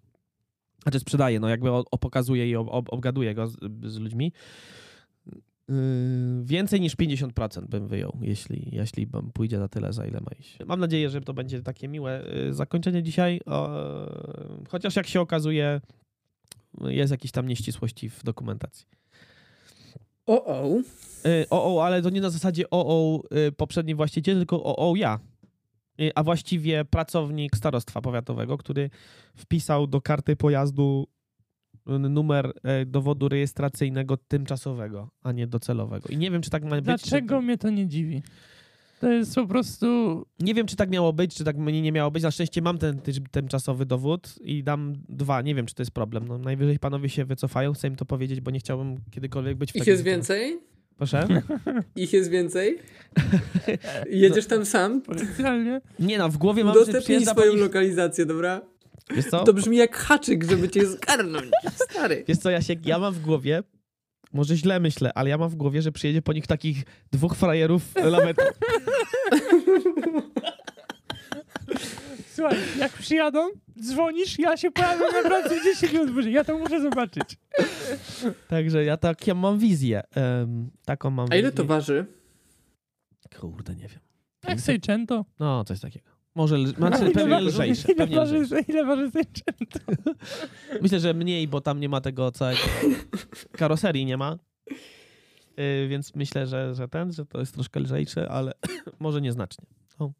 Znaczy 0.84 1.00
sprzedaje, 1.00 1.40
no 1.40 1.48
jakby 1.48 1.72
opokazuje 1.72 2.50
i 2.50 2.56
ob, 2.56 2.68
ob, 2.70 2.92
obgaduje 2.92 3.34
go 3.34 3.48
z, 3.48 3.56
z 3.84 3.98
ludźmi. 3.98 4.32
Yy, 5.68 5.74
więcej 6.44 6.80
niż 6.80 6.96
50% 6.96 7.66
bym 7.66 7.88
wyjął, 7.88 8.18
jeśli, 8.20 8.68
jeśli 8.72 9.06
pójdzie 9.34 9.58
za 9.58 9.68
tyle, 9.68 9.92
za 9.92 10.06
ile 10.06 10.20
ma 10.20 10.30
iść. 10.40 10.58
Mam 10.66 10.80
nadzieję, 10.80 11.10
że 11.10 11.20
to 11.20 11.34
będzie 11.34 11.62
takie 11.62 11.88
miłe 11.88 12.24
yy, 12.34 12.54
zakończenie 12.54 13.02
dzisiaj, 13.02 13.40
o, 13.46 13.70
chociaż 14.68 14.96
jak 14.96 15.06
się 15.06 15.20
okazuje, 15.20 15.80
jest 16.80 17.10
jakieś 17.10 17.30
tam 17.30 17.48
nieścisłości 17.48 18.10
w 18.10 18.24
dokumentacji. 18.24 18.86
O, 20.26 20.44
o. 20.44 20.80
O, 21.50 21.76
o, 21.76 21.84
ale 21.84 22.02
to 22.02 22.10
nie 22.10 22.20
na 22.20 22.30
zasadzie 22.30 22.70
o, 22.70 22.86
o 22.86 23.22
poprzedni 23.56 23.94
właściciel, 23.94 24.36
tylko 24.36 24.64
o, 24.64 24.90
o 24.90 24.96
ja. 24.96 25.20
Y, 26.00 26.10
A 26.14 26.22
właściwie 26.22 26.84
pracownik 26.84 27.56
starostwa 27.56 28.00
powiatowego, 28.00 28.58
który 28.58 28.90
wpisał 29.36 29.86
do 29.86 30.00
karty 30.00 30.36
pojazdu 30.36 31.06
y, 31.88 31.98
numer 31.98 32.52
y, 32.82 32.86
dowodu 32.86 33.28
rejestracyjnego 33.28 34.16
tymczasowego, 34.16 35.10
a 35.22 35.32
nie 35.32 35.46
docelowego. 35.46 36.08
I 36.08 36.16
nie 36.16 36.30
wiem, 36.30 36.42
czy 36.42 36.50
tak 36.50 36.64
ma 36.64 36.76
być. 36.76 36.84
Dlaczego 36.84 37.36
Czy, 37.38 37.42
mnie 37.42 37.58
to 37.58 37.70
nie 37.70 37.86
dziwi? 37.88 38.22
To 39.00 39.12
jest 39.12 39.34
po 39.34 39.46
prostu... 39.46 39.86
nie 40.40 40.54
wiem, 40.54 40.66
czy 40.66 40.76
tak 40.76 40.90
miało 40.90 41.12
być, 41.12 41.34
czy 41.34 41.44
tak 41.44 41.56
mnie 41.58 41.82
nie 41.82 41.92
miało 41.92 42.10
być. 42.10 42.22
Na 42.22 42.30
szczęście 42.30 42.62
mam 42.62 42.78
ten 42.78 43.00
ty- 43.00 43.20
tymczasowy 43.30 43.86
dowód 43.86 44.34
i 44.42 44.62
dam 44.62 44.94
dwa. 45.08 45.42
Nie 45.42 45.54
wiem, 45.54 45.66
czy 45.66 45.74
to 45.74 45.82
jest 45.82 45.90
problem. 45.92 46.28
No, 46.28 46.38
najwyżej 46.38 46.78
panowie 46.78 47.08
się 47.08 47.24
wycofają. 47.24 47.72
Chcę 47.72 47.88
im 47.88 47.96
to 47.96 48.04
powiedzieć, 48.04 48.40
bo 48.40 48.50
nie 48.50 48.58
chciałbym 48.58 48.96
kiedykolwiek 49.10 49.56
być 49.56 49.72
w 49.72 49.76
Ich 49.76 49.86
jest 49.86 50.02
sytuacji. 50.02 50.10
więcej? 50.10 50.60
Proszę? 50.96 51.26
Ich 51.96 52.12
jest 52.12 52.30
więcej? 52.30 52.78
Jedziesz 54.10 54.46
tam 54.46 54.66
sam? 54.66 55.00
Potencjalnie. 55.00 55.80
Nie 55.98 56.18
no, 56.18 56.28
w 56.28 56.36
głowie 56.36 56.64
mam, 56.64 56.74
że 56.74 56.80
Udostępnij 56.80 57.24
po 57.24 57.30
swoją 57.30 57.54
lokalizację, 57.56 58.26
dobra? 58.26 58.60
Wiesz 59.16 59.24
co? 59.24 59.44
To 59.44 59.52
brzmi 59.52 59.76
jak 59.76 59.96
haczyk, 59.96 60.44
żeby 60.50 60.68
cię 60.68 60.86
zgarnąć. 60.86 61.46
Stary. 61.74 62.24
Wiesz 62.28 62.38
co, 62.38 62.50
Jasiek, 62.50 62.86
ja 62.86 62.98
mam 62.98 63.14
w 63.14 63.20
głowie, 63.20 63.62
może 64.32 64.56
źle 64.56 64.80
myślę, 64.80 65.12
ale 65.14 65.30
ja 65.30 65.38
mam 65.38 65.50
w 65.50 65.54
głowie, 65.54 65.82
że 65.82 65.92
przyjedzie 65.92 66.22
po 66.22 66.32
nich 66.32 66.46
takich 66.46 66.84
dwóch 67.12 67.34
frajerów 67.34 67.82
lametu. 68.04 68.42
Słuchaj, 72.34 72.58
jak 72.78 72.92
przyjadą, 72.92 73.48
dzwonisz, 73.80 74.38
ja 74.38 74.56
się 74.56 74.70
pojawiam 74.70 75.12
naprawdę 75.22 75.62
10 75.64 75.92
minut 75.92 76.14
później. 76.14 76.34
Ja 76.34 76.44
to 76.44 76.58
muszę 76.58 76.80
zobaczyć. 76.80 77.36
Także 78.48 78.84
ja 78.84 78.96
tak, 78.96 79.26
ja 79.26 79.34
mam 79.34 79.58
wizję. 79.58 80.02
em, 80.16 80.70
taką 80.84 81.10
mam 81.10 81.26
A 81.30 81.36
ile 81.36 81.42
wizję. 81.50 81.52
to 81.56 81.64
waży? 81.64 82.06
Kurde, 83.40 83.74
nie 83.74 83.88
wiem. 83.88 84.00
Jak 84.48 84.60
Seicento. 84.60 85.24
No, 85.40 85.64
coś 85.64 85.80
takiego. 85.80 86.10
Może, 86.34 86.58
lż... 86.58 86.70
znaczy, 86.70 87.02
Ile 87.02 87.10
pewnie 87.12 87.40
lżejsze. 87.40 87.88
Ile 87.88 87.96
Pewnie 87.96 88.16
waży, 88.16 88.38
lżejsze. 88.38 88.72
ile 88.72 88.84
waży 88.84 89.10
Seicento? 89.10 89.78
Myślę, 90.82 91.00
że 91.00 91.14
mniej, 91.14 91.48
bo 91.48 91.60
tam 91.60 91.80
nie 91.80 91.88
ma 91.88 92.00
tego 92.00 92.32
całego 92.32 92.60
karoserii 93.52 94.04
nie 94.04 94.16
ma. 94.16 94.38
Y, 95.58 95.88
więc 95.88 96.14
myślę, 96.14 96.46
że, 96.46 96.74
że 96.74 96.88
ten, 96.88 97.12
że 97.12 97.26
to 97.26 97.40
jest 97.40 97.54
troszkę 97.54 97.80
lżejsze, 97.80 98.28
ale 98.30 98.52
może 99.00 99.20
nieznacznie. 99.20 99.64
O. 99.98 100.10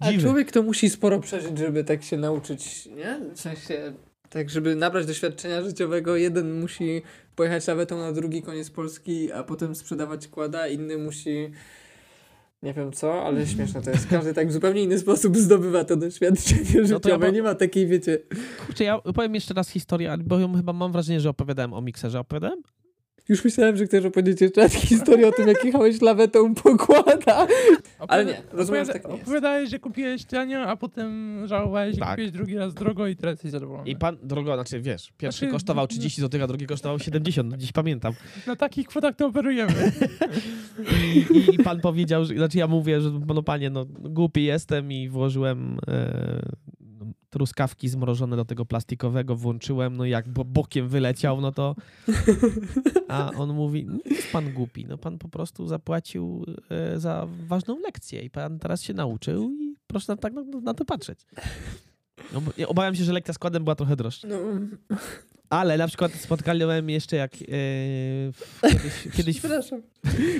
A 0.00 0.12
człowiek 0.20 0.52
to 0.52 0.62
musi 0.62 0.90
sporo 0.90 1.20
przeżyć, 1.20 1.58
żeby 1.58 1.84
tak 1.84 2.02
się 2.02 2.16
nauczyć, 2.16 2.86
nie? 2.86 3.20
W 3.34 3.40
sensie, 3.40 3.92
tak 4.30 4.50
żeby 4.50 4.76
nabrać 4.76 5.06
doświadczenia 5.06 5.62
życiowego, 5.62 6.16
jeden 6.16 6.60
musi 6.60 7.02
pojechać 7.36 7.66
lawetą 7.66 7.98
na 7.98 8.12
drugi 8.12 8.42
koniec 8.42 8.70
Polski, 8.70 9.32
a 9.32 9.42
potem 9.44 9.74
sprzedawać 9.74 10.28
kłada, 10.28 10.68
inny 10.68 10.98
musi... 10.98 11.50
Nie 12.62 12.74
wiem 12.74 12.92
co, 12.92 13.22
ale 13.26 13.46
śmieszne 13.56 13.82
to 13.82 13.90
jest. 13.90 14.06
Każdy 14.06 14.34
tak 14.34 14.48
w 14.48 14.52
zupełnie 14.52 14.82
inny 14.82 14.98
sposób 14.98 15.36
zdobywa 15.36 15.84
to 15.84 15.96
doświadczenie 15.96 16.62
No 16.64 16.72
to 16.72 16.78
ja 16.78 16.86
życiowe. 16.86 17.26
mam- 17.26 17.34
Nie 17.34 17.42
ma 17.42 17.54
takiej, 17.54 17.86
wiecie... 17.86 18.18
Kurczę, 18.66 18.84
ja 18.84 18.98
powiem 18.98 19.34
jeszcze 19.34 19.54
raz 19.54 19.68
historię, 19.68 20.16
bo 20.24 20.38
ją 20.38 20.54
chyba 20.56 20.72
mam 20.72 20.92
wrażenie, 20.92 21.20
że 21.20 21.30
opowiadałem 21.30 21.72
o 21.74 21.80
mikserze. 21.80 22.20
Opowiadałem? 22.20 22.62
Już 23.28 23.44
myślałem, 23.44 23.76
że 23.76 23.84
chcesz 23.86 24.04
opowiedzieć 24.04 24.40
jeszcze 24.40 24.60
raz 24.60 24.72
historię 24.74 25.28
o 25.28 25.32
tym, 25.32 25.48
jak 25.48 25.64
jechałeś 25.64 26.00
lawetą 26.00 26.54
po 26.54 26.76
kłada. 26.78 27.46
Ale 28.08 28.24
nie, 28.24 28.42
rozumiem, 28.52 28.84
że 28.84 28.92
tak 28.92 29.04
nie 29.08 29.12
jest. 29.12 29.22
Opowiadałeś, 29.22 29.70
że 29.70 29.78
kupiłeś 29.78 30.24
tanio, 30.24 30.60
a 30.62 30.76
potem 30.76 31.42
żałowałeś, 31.46 31.94
że 31.94 32.00
Tak. 32.00 32.10
kupiłeś 32.10 32.30
drugi 32.30 32.56
raz 32.56 32.74
drogo 32.74 33.06
i 33.06 33.16
teraz 33.16 33.32
jesteś 33.34 33.50
zadowolony. 33.50 33.88
I 33.90 33.96
pan, 33.96 34.16
drogo, 34.22 34.54
znaczy 34.54 34.80
wiesz, 34.80 35.12
pierwszy 35.18 35.38
Znaczy, 35.38 35.52
kosztował 35.52 35.84
no- 35.84 35.88
30 35.88 36.20
zł, 36.20 36.40
a 36.44 36.46
drugi 36.46 36.66
kosztował 36.66 36.98
70, 36.98 37.54
dziś 37.56 37.72
pamiętam. 37.72 38.12
Na 38.46 38.56
takich 38.56 38.86
kwotach 38.86 39.16
to 39.16 39.26
operujemy. 39.26 39.92
I, 41.14 41.18
i, 41.36 41.54
I 41.54 41.58
pan 41.58 41.80
powiedział, 41.80 42.24
że, 42.24 42.34
znaczy 42.34 42.58
ja 42.58 42.66
mówię, 42.66 43.00
że 43.00 43.10
no 43.34 43.42
panie, 43.42 43.70
no 43.70 43.84
głupi 43.88 44.44
jestem 44.44 44.92
i 44.92 45.08
włożyłem 45.08 45.78
e, 45.88 46.42
truskawki 47.32 47.88
zmrożone 47.88 48.36
do 48.36 48.44
tego 48.44 48.64
plastikowego, 48.64 49.36
włączyłem, 49.36 49.96
no 49.96 50.04
jak 50.04 50.28
bo 50.28 50.44
bokiem 50.44 50.88
wyleciał, 50.88 51.40
no 51.40 51.52
to... 51.52 51.76
A 53.08 53.30
on 53.30 53.52
mówi, 53.54 53.86
nie 53.86 54.16
jest 54.16 54.32
pan 54.32 54.52
głupi, 54.52 54.86
no 54.88 54.98
pan 54.98 55.18
po 55.18 55.28
prostu 55.28 55.66
zapłacił 55.66 56.46
e, 56.70 57.00
za 57.00 57.28
ważną 57.46 57.78
lekcję 57.78 58.22
i 58.22 58.30
pan 58.30 58.58
teraz 58.58 58.82
się 58.82 58.94
nauczył 58.94 59.50
i 59.60 59.76
proszę 59.86 60.12
na, 60.12 60.16
tak 60.16 60.32
na, 60.32 60.42
na 60.62 60.74
to 60.74 60.84
patrzeć. 60.84 61.20
No, 62.32 62.42
obawiam 62.66 62.94
się, 62.94 63.04
że 63.04 63.12
lekcja 63.12 63.34
składem 63.34 63.64
była 63.64 63.74
trochę 63.74 63.96
droższa. 63.96 64.28
No, 64.28 64.38
Ale 65.48 65.76
na 65.76 65.88
przykład 65.88 66.12
spotkałem 66.12 66.90
jeszcze 66.90 67.16
jak 67.16 67.32
w, 67.36 68.60
kiedyś, 68.62 69.08
kiedyś 69.16 69.38
przepraszam. 69.38 69.82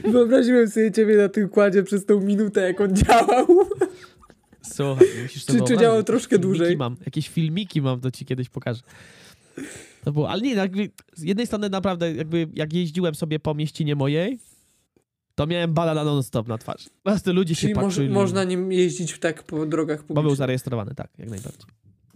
Wyobraziłem 0.05 0.68
sobie 0.70 0.92
ciebie 0.92 1.16
na 1.16 1.28
tym 1.28 1.48
kładzie 1.48 1.83
przez 1.83 2.07
tą 2.07 2.20
minutę, 2.20 2.61
jak 2.61 2.81
on 2.81 2.96
działał. 2.96 3.46
Słuchaj, 4.62 5.07
musisz 5.22 5.44
Czy- 5.46 5.61
czy 5.66 5.77
działał 5.77 5.96
jakieś 5.96 6.07
troszkę 6.07 6.29
filmiki 6.37 6.42
dłużej? 6.59 6.77
Mam, 6.77 6.96
jakieś 7.07 7.29
filmiki 7.29 7.83
mam, 7.83 8.01
to 8.01 8.11
ci 8.11 8.25
kiedyś 8.25 8.48
pokażę. 8.48 8.83
To 10.05 10.12
było, 10.12 10.31
ale 10.31 10.42
nie, 10.42 10.55
jakby 10.55 10.90
z 11.14 11.22
jednej 11.22 11.46
strony 11.46 11.68
naprawdę, 11.70 12.14
jakby 12.14 12.48
jak 12.55 12.72
jeździłem 12.72 13.14
sobie 13.14 13.40
po 13.40 13.55
mieścinie 13.55 13.96
mojej, 13.96 14.38
to 15.35 15.46
miałem 15.46 15.75
banana 15.75 16.05
non-stop 16.05 16.48
na 16.48 16.59
twarzy. 16.59 16.88
Po 17.03 17.11
prostu 17.11 17.33
ludzie 17.33 17.55
Czyli 17.55 17.68
się 17.68 17.75
moż, 17.75 17.85
patrzyli. 17.85 18.09
można 18.09 18.44
nim 18.44 18.72
jeździć 18.72 19.18
tak 19.18 19.42
po 19.42 19.66
drogach 19.66 19.98
Bo 20.01 20.07
był 20.07 20.14
publicznych. 20.14 20.37
zarejestrowany, 20.38 20.94
tak, 20.94 21.11
jak 21.18 21.31
najbardziej. 21.31 21.62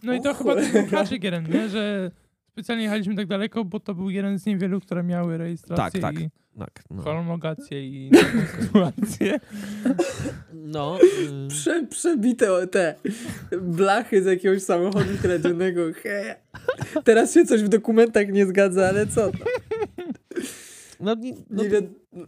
No 0.03 0.15
i 0.15 0.21
to 0.21 0.31
O 0.31 0.35
chyba 0.35 0.55
ten 0.55 0.87
klasyk 0.89 1.25
jeden, 1.25 1.51
nie? 1.53 1.69
Że 1.69 2.11
specjalnie 2.57 2.85
jechaliśmy 2.85 3.15
tak 3.17 3.27
daleko, 3.27 3.65
bo 3.65 3.81
to 3.81 3.95
był 3.95 4.11
jeden 4.11 4.39
z 4.39 4.47
niewielu, 4.47 4.81
które 4.81 5.03
miały 5.03 5.39
rejestrację 5.39 6.01
Tak, 6.01 6.15
tak. 6.15 6.23
i 6.25 6.31
Tak, 6.59 6.85
no. 6.91 7.03
homologację 7.03 7.87
i 7.89 8.11
sytuację. 8.61 9.41
no 10.53 10.99
y, 11.45 11.49
Prze, 11.49 11.87
przebite 11.87 12.53
o 12.53 12.67
te 12.67 12.95
blachy 13.63 14.23
z 14.23 14.27
jakiegoś 14.27 14.63
samochodu 14.63 15.11
kradzionego. 15.23 15.81
He. 16.03 16.37
Teraz 17.05 17.35
się 17.35 17.45
coś 17.45 17.63
w 17.63 17.69
dokumentach 17.69 18.29
nie 18.33 18.47
zgadza, 18.47 18.89
ale 18.89 19.07
co? 19.07 19.33
to? 19.33 19.39
no, 21.01 21.15
nie, 21.15 21.33
no, 21.51 21.63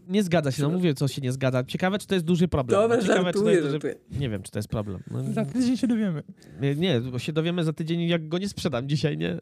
Nie, 0.08 0.22
zgadza 0.22 0.52
się, 0.52 0.62
no 0.62 0.70
mówię, 0.70 0.94
co 0.94 1.08
się 1.08 1.22
nie 1.22 1.32
zgadza. 1.32 1.64
Ciekawe, 1.64 1.98
czy 1.98 2.06
to 2.06 2.14
jest 2.14 2.26
duży 2.26 2.48
problem. 2.48 2.80
Dobra, 2.80 2.96
no, 2.96 3.02
ciekawe, 3.02 3.32
czy 3.32 3.32
to 3.32 3.38
żartuję, 3.38 3.52
jest 3.54 3.62
duży... 3.66 3.72
żartuję. 3.72 3.94
Nie 4.20 4.28
wiem, 4.28 4.42
czy 4.42 4.50
to 4.50 4.58
jest 4.58 4.68
problem. 4.68 5.02
No, 5.10 5.32
Za 5.32 5.44
tydzień 5.44 5.76
się 5.76 5.86
dowiemy. 5.86 6.22
nie, 6.60 6.74
nie, 6.74 7.00
bo 7.00 7.18
się 7.18 7.32
dowiemy 7.32 7.64
za 7.64 7.72
tydzień, 7.72 8.00
jak 8.08 8.28
go 8.28 8.38
nie 8.38 8.48
sprzedam 8.48 8.88
dzisiaj, 8.88 9.18
nie? 9.18 9.34
Y, 9.34 9.38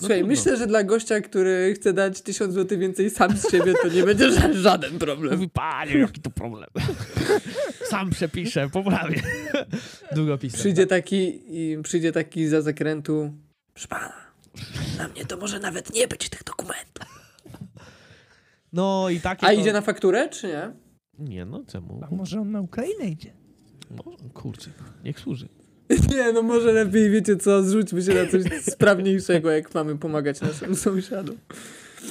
Słuchaj, 0.00 0.18
trudno. 0.18 0.36
myślę, 0.36 0.56
że 0.56 0.66
dla 0.66 0.84
gościa, 0.84 1.20
który 1.20 1.74
chce 1.74 1.92
dać 1.92 2.20
1000 2.22 2.54
zł 2.54 2.78
więcej 2.78 3.10
sam 3.10 3.36
z 3.36 3.50
siebie, 3.50 3.74
to 3.82 3.88
nie 3.88 4.02
będzie 4.02 4.30
ża- 4.30 4.52
żaden 4.68 4.98
problem. 4.98 5.34
Mówi, 5.34 5.48
panie, 5.48 5.98
jaki 5.98 6.20
to 6.20 6.30
problem. 6.30 6.70
Sam 7.90 8.10
przepiszę, 8.10 8.68
poprawię. 8.70 9.22
Długopisem. 10.16 10.60
Przyjdzie 10.60 10.86
taki, 10.86 11.40
i 11.48 11.78
przyjdzie 11.82 12.12
taki 12.12 12.46
za 12.48 12.62
zakrętu. 12.62 13.32
Proszę 13.74 13.88
pana, 13.88 14.12
na 14.98 15.08
mnie 15.08 15.26
to 15.26 15.36
może 15.36 15.58
nawet 15.60 15.94
nie 15.94 16.08
być 16.08 16.28
tych 16.28 16.44
dokumentów. 16.44 17.06
No 18.72 19.08
i 19.10 19.20
takie 19.20 19.46
A 19.46 19.50
to... 19.54 19.60
idzie 19.60 19.72
na 19.72 19.80
fakturę, 19.80 20.28
czy 20.28 20.46
nie? 20.46 20.72
Nie, 21.18 21.44
no 21.44 21.64
czemu? 21.68 22.00
A 22.10 22.14
może 22.14 22.40
on 22.40 22.50
na 22.50 22.60
Ukrainę 22.60 23.04
idzie? 23.04 23.32
No, 23.90 24.02
kurczę, 24.34 24.70
niech 25.04 25.20
służy. 25.20 25.48
Nie, 26.14 26.32
no 26.32 26.42
może 26.42 26.72
lepiej, 26.72 27.10
wiecie 27.10 27.36
co, 27.36 27.62
zrzućmy 27.62 28.02
się 28.02 28.14
na 28.14 28.26
coś 28.26 28.42
sprawniejszego, 28.62 29.50
jak 29.50 29.74
mamy 29.74 29.98
pomagać 29.98 30.40
naszym 30.40 30.76
sąsiadom. 30.76 31.36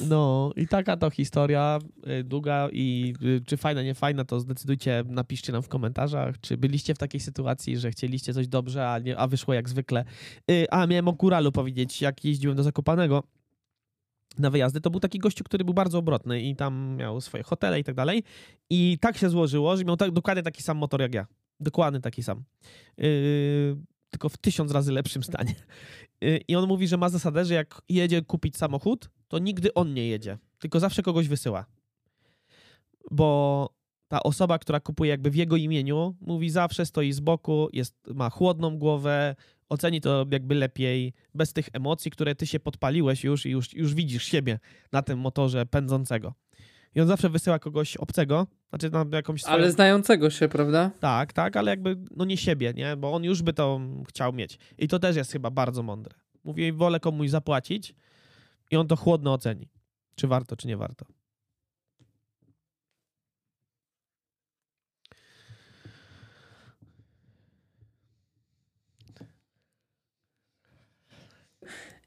No 0.09 0.51
i 0.55 0.67
taka 0.67 0.97
to 0.97 1.09
historia 1.09 1.79
y, 2.19 2.23
długa 2.23 2.69
i 2.71 3.13
y, 3.23 3.41
czy 3.45 3.57
fajna, 3.57 3.83
nie 3.83 3.95
fajna, 3.95 4.25
to 4.25 4.39
zdecydujcie, 4.39 5.03
napiszcie 5.07 5.51
nam 5.53 5.61
w 5.61 5.67
komentarzach, 5.67 6.39
czy 6.41 6.57
byliście 6.57 6.95
w 6.95 6.97
takiej 6.97 7.21
sytuacji, 7.21 7.77
że 7.77 7.91
chcieliście 7.91 8.33
coś 8.33 8.47
dobrze, 8.47 8.89
a, 8.89 8.99
nie, 8.99 9.17
a 9.17 9.27
wyszło 9.27 9.53
jak 9.53 9.69
zwykle. 9.69 10.05
Y, 10.51 10.65
a 10.71 10.87
miałem 10.87 11.07
o 11.07 11.13
Kuralu 11.13 11.51
powiedzieć, 11.51 12.01
jak 12.01 12.25
jeździłem 12.25 12.57
do 12.57 12.63
Zakopanego 12.63 13.23
na 14.39 14.49
wyjazdy, 14.49 14.81
to 14.81 14.89
był 14.89 14.99
taki 14.99 15.19
gościu, 15.19 15.43
który 15.43 15.65
był 15.65 15.73
bardzo 15.73 15.97
obrotny 15.97 16.41
i 16.41 16.55
tam 16.55 16.95
miał 16.95 17.21
swoje 17.21 17.43
hotele 17.43 17.79
i 17.79 17.83
tak 17.83 17.95
dalej. 17.95 18.23
I 18.69 18.97
tak 19.01 19.17
się 19.17 19.29
złożyło, 19.29 19.77
że 19.77 19.85
miał 19.85 19.97
tak, 19.97 20.11
dokładnie 20.11 20.43
taki 20.43 20.63
sam 20.63 20.77
motor 20.77 21.01
jak 21.01 21.13
ja. 21.13 21.25
Dokładnie 21.61 21.99
taki 21.99 22.23
sam. 22.23 22.43
Yy, 22.97 23.77
tylko 24.09 24.29
w 24.29 24.37
tysiąc 24.37 24.71
razy 24.71 24.91
lepszym 24.91 25.23
stanie. 25.23 25.55
Yy, 26.21 26.39
I 26.47 26.55
on 26.55 26.67
mówi, 26.67 26.87
że 26.87 26.97
ma 26.97 27.09
zasadę, 27.09 27.45
że 27.45 27.53
jak 27.53 27.81
jedzie 27.89 28.21
kupić 28.21 28.57
samochód, 28.57 29.09
to 29.27 29.39
nigdy 29.39 29.73
on 29.73 29.93
nie 29.93 30.07
jedzie, 30.07 30.37
tylko 30.59 30.79
zawsze 30.79 31.03
kogoś 31.03 31.27
wysyła. 31.27 31.65
Bo 33.11 33.69
ta 34.07 34.23
osoba, 34.23 34.59
która 34.59 34.79
kupuje 34.79 35.09
jakby 35.09 35.31
w 35.31 35.35
jego 35.35 35.55
imieniu, 35.55 36.15
mówi 36.21 36.49
zawsze 36.49 36.85
stoi 36.85 37.11
z 37.11 37.19
boku, 37.19 37.69
jest, 37.73 37.95
ma 38.15 38.29
chłodną 38.29 38.77
głowę, 38.77 39.35
oceni 39.69 40.01
to 40.01 40.25
jakby 40.31 40.55
lepiej, 40.55 41.13
bez 41.35 41.53
tych 41.53 41.69
emocji, 41.73 42.11
które 42.11 42.35
ty 42.35 42.47
się 42.47 42.59
podpaliłeś 42.59 43.23
już 43.23 43.45
i 43.45 43.49
już, 43.49 43.73
już 43.73 43.93
widzisz 43.93 44.23
siebie 44.23 44.59
na 44.91 45.01
tym 45.01 45.19
motorze 45.19 45.65
pędzącego. 45.65 46.33
I 46.95 47.01
on 47.01 47.07
zawsze 47.07 47.29
wysyła 47.29 47.59
kogoś 47.59 47.97
obcego, 47.97 48.47
znaczy 48.69 48.89
na 48.89 49.05
jakąś 49.11 49.41
swoją... 49.41 49.57
Ale 49.57 49.71
znającego 49.71 50.29
się, 50.29 50.47
prawda? 50.47 50.91
Tak, 50.99 51.33
tak, 51.33 51.57
ale 51.57 51.71
jakby 51.71 51.97
no 52.17 52.25
nie 52.25 52.37
siebie, 52.37 52.73
nie? 52.75 52.97
Bo 52.97 53.13
on 53.13 53.23
już 53.23 53.41
by 53.41 53.53
to 53.53 53.81
chciał 54.07 54.33
mieć. 54.33 54.59
I 54.77 54.87
to 54.87 54.99
też 54.99 55.15
jest 55.15 55.31
chyba 55.31 55.51
bardzo 55.51 55.83
mądre. 55.83 56.15
Mówi, 56.43 56.71
wolę 56.71 56.99
komuś 56.99 57.29
zapłacić 57.29 57.95
i 58.71 58.77
on 58.77 58.87
to 58.87 58.95
chłodno 58.95 59.33
oceni. 59.33 59.69
Czy 60.15 60.27
warto, 60.27 60.55
czy 60.55 60.67
nie 60.67 60.77
warto. 60.77 61.05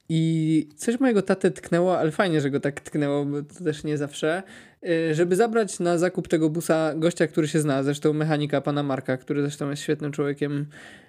I 0.08 0.68
coś 0.76 1.00
mojego 1.00 1.22
tatę 1.22 1.50
tknęło, 1.50 1.98
ale 1.98 2.10
fajnie, 2.10 2.40
że 2.40 2.50
go 2.50 2.60
tak 2.60 2.80
tknęło, 2.80 3.24
bo 3.24 3.42
to 3.42 3.64
też 3.64 3.84
nie 3.84 3.98
zawsze, 3.98 4.42
y, 4.88 5.14
żeby 5.14 5.36
zabrać 5.36 5.80
na 5.80 5.98
zakup 5.98 6.28
tego 6.28 6.50
busa 6.50 6.94
gościa, 6.96 7.26
który 7.26 7.48
się 7.48 7.60
zna, 7.60 7.82
zresztą 7.82 8.12
mechanika 8.12 8.60
pana 8.60 8.82
Marka, 8.82 9.16
który 9.16 9.42
zresztą 9.42 9.70
jest 9.70 9.82
świetnym 9.82 10.12
człowiekiem, 10.12 10.66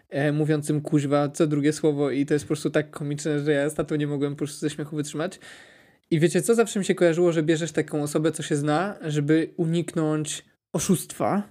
e, 0.10 0.31
mówiącym 0.31 0.81
kuźwa 0.81 1.29
co 1.29 1.47
drugie 1.47 1.73
słowo 1.73 2.12
i 2.12 2.25
to 2.25 2.34
jest 2.34 2.45
po 2.45 2.47
prostu 2.47 2.69
tak 2.69 2.91
komiczne, 2.91 3.39
że 3.39 3.51
ja 3.51 3.69
z 3.69 3.73
tatą 3.73 3.95
nie 3.95 4.08
mogłem 4.08 4.34
po 4.34 4.38
prostu 4.38 4.60
ze 4.60 4.69
śmiechu 4.69 4.95
wytrzymać. 4.95 5.39
I 6.12 6.19
wiecie 6.19 6.41
co, 6.41 6.55
zawsze 6.55 6.79
mi 6.79 6.86
się 6.86 6.95
kojarzyło, 6.95 7.31
że 7.31 7.43
bierzesz 7.43 7.71
taką 7.71 8.03
osobę, 8.03 8.31
co 8.31 8.43
się 8.43 8.55
zna, 8.55 8.95
żeby 9.01 9.49
uniknąć 9.58 10.45
oszustwa 10.73 11.43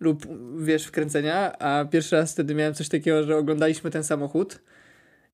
lub, 0.00 0.26
wiesz, 0.58 0.84
wkręcenia, 0.84 1.58
a 1.58 1.84
pierwszy 1.84 2.16
raz 2.16 2.32
wtedy 2.32 2.54
miałem 2.54 2.74
coś 2.74 2.88
takiego, 2.88 3.24
że 3.24 3.36
oglądaliśmy 3.36 3.90
ten 3.90 4.04
samochód 4.04 4.58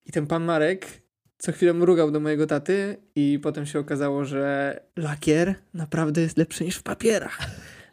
i 0.05 0.11
ten 0.11 0.27
pan 0.27 0.43
Marek 0.43 1.04
co 1.37 1.51
chwilę 1.51 1.73
mrugał 1.73 2.11
do 2.11 2.19
mojego 2.19 2.47
taty 2.47 2.97
i 3.15 3.39
potem 3.43 3.65
się 3.65 3.79
okazało, 3.79 4.25
że 4.25 4.79
lakier 4.95 5.55
naprawdę 5.73 6.21
jest 6.21 6.37
lepszy 6.37 6.63
niż 6.63 6.75
w 6.75 6.83
papierach. 6.83 7.39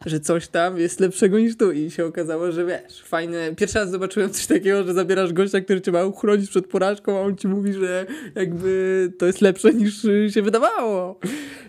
Że 0.05 0.19
coś 0.19 0.47
tam 0.47 0.77
jest 0.77 0.99
lepszego 0.99 1.39
niż 1.39 1.57
tu 1.57 1.71
i 1.71 1.91
się 1.91 2.05
okazało, 2.05 2.51
że 2.51 2.65
wiesz, 2.65 3.03
fajne. 3.03 3.55
Pierwszy 3.55 3.79
raz 3.79 3.89
zobaczyłem 3.89 4.29
coś 4.29 4.47
takiego, 4.47 4.83
że 4.83 4.93
zabierasz 4.93 5.33
gościa, 5.33 5.61
który 5.61 5.81
cię 5.81 5.91
ma 5.91 6.03
uchronić 6.03 6.49
przed 6.49 6.67
porażką, 6.67 7.17
a 7.17 7.21
on 7.21 7.35
ci 7.35 7.47
mówi, 7.47 7.73
że 7.73 8.05
jakby 8.35 9.11
to 9.19 9.25
jest 9.25 9.41
lepsze 9.41 9.73
niż 9.73 10.01
się 10.29 10.41
wydawało. 10.41 11.19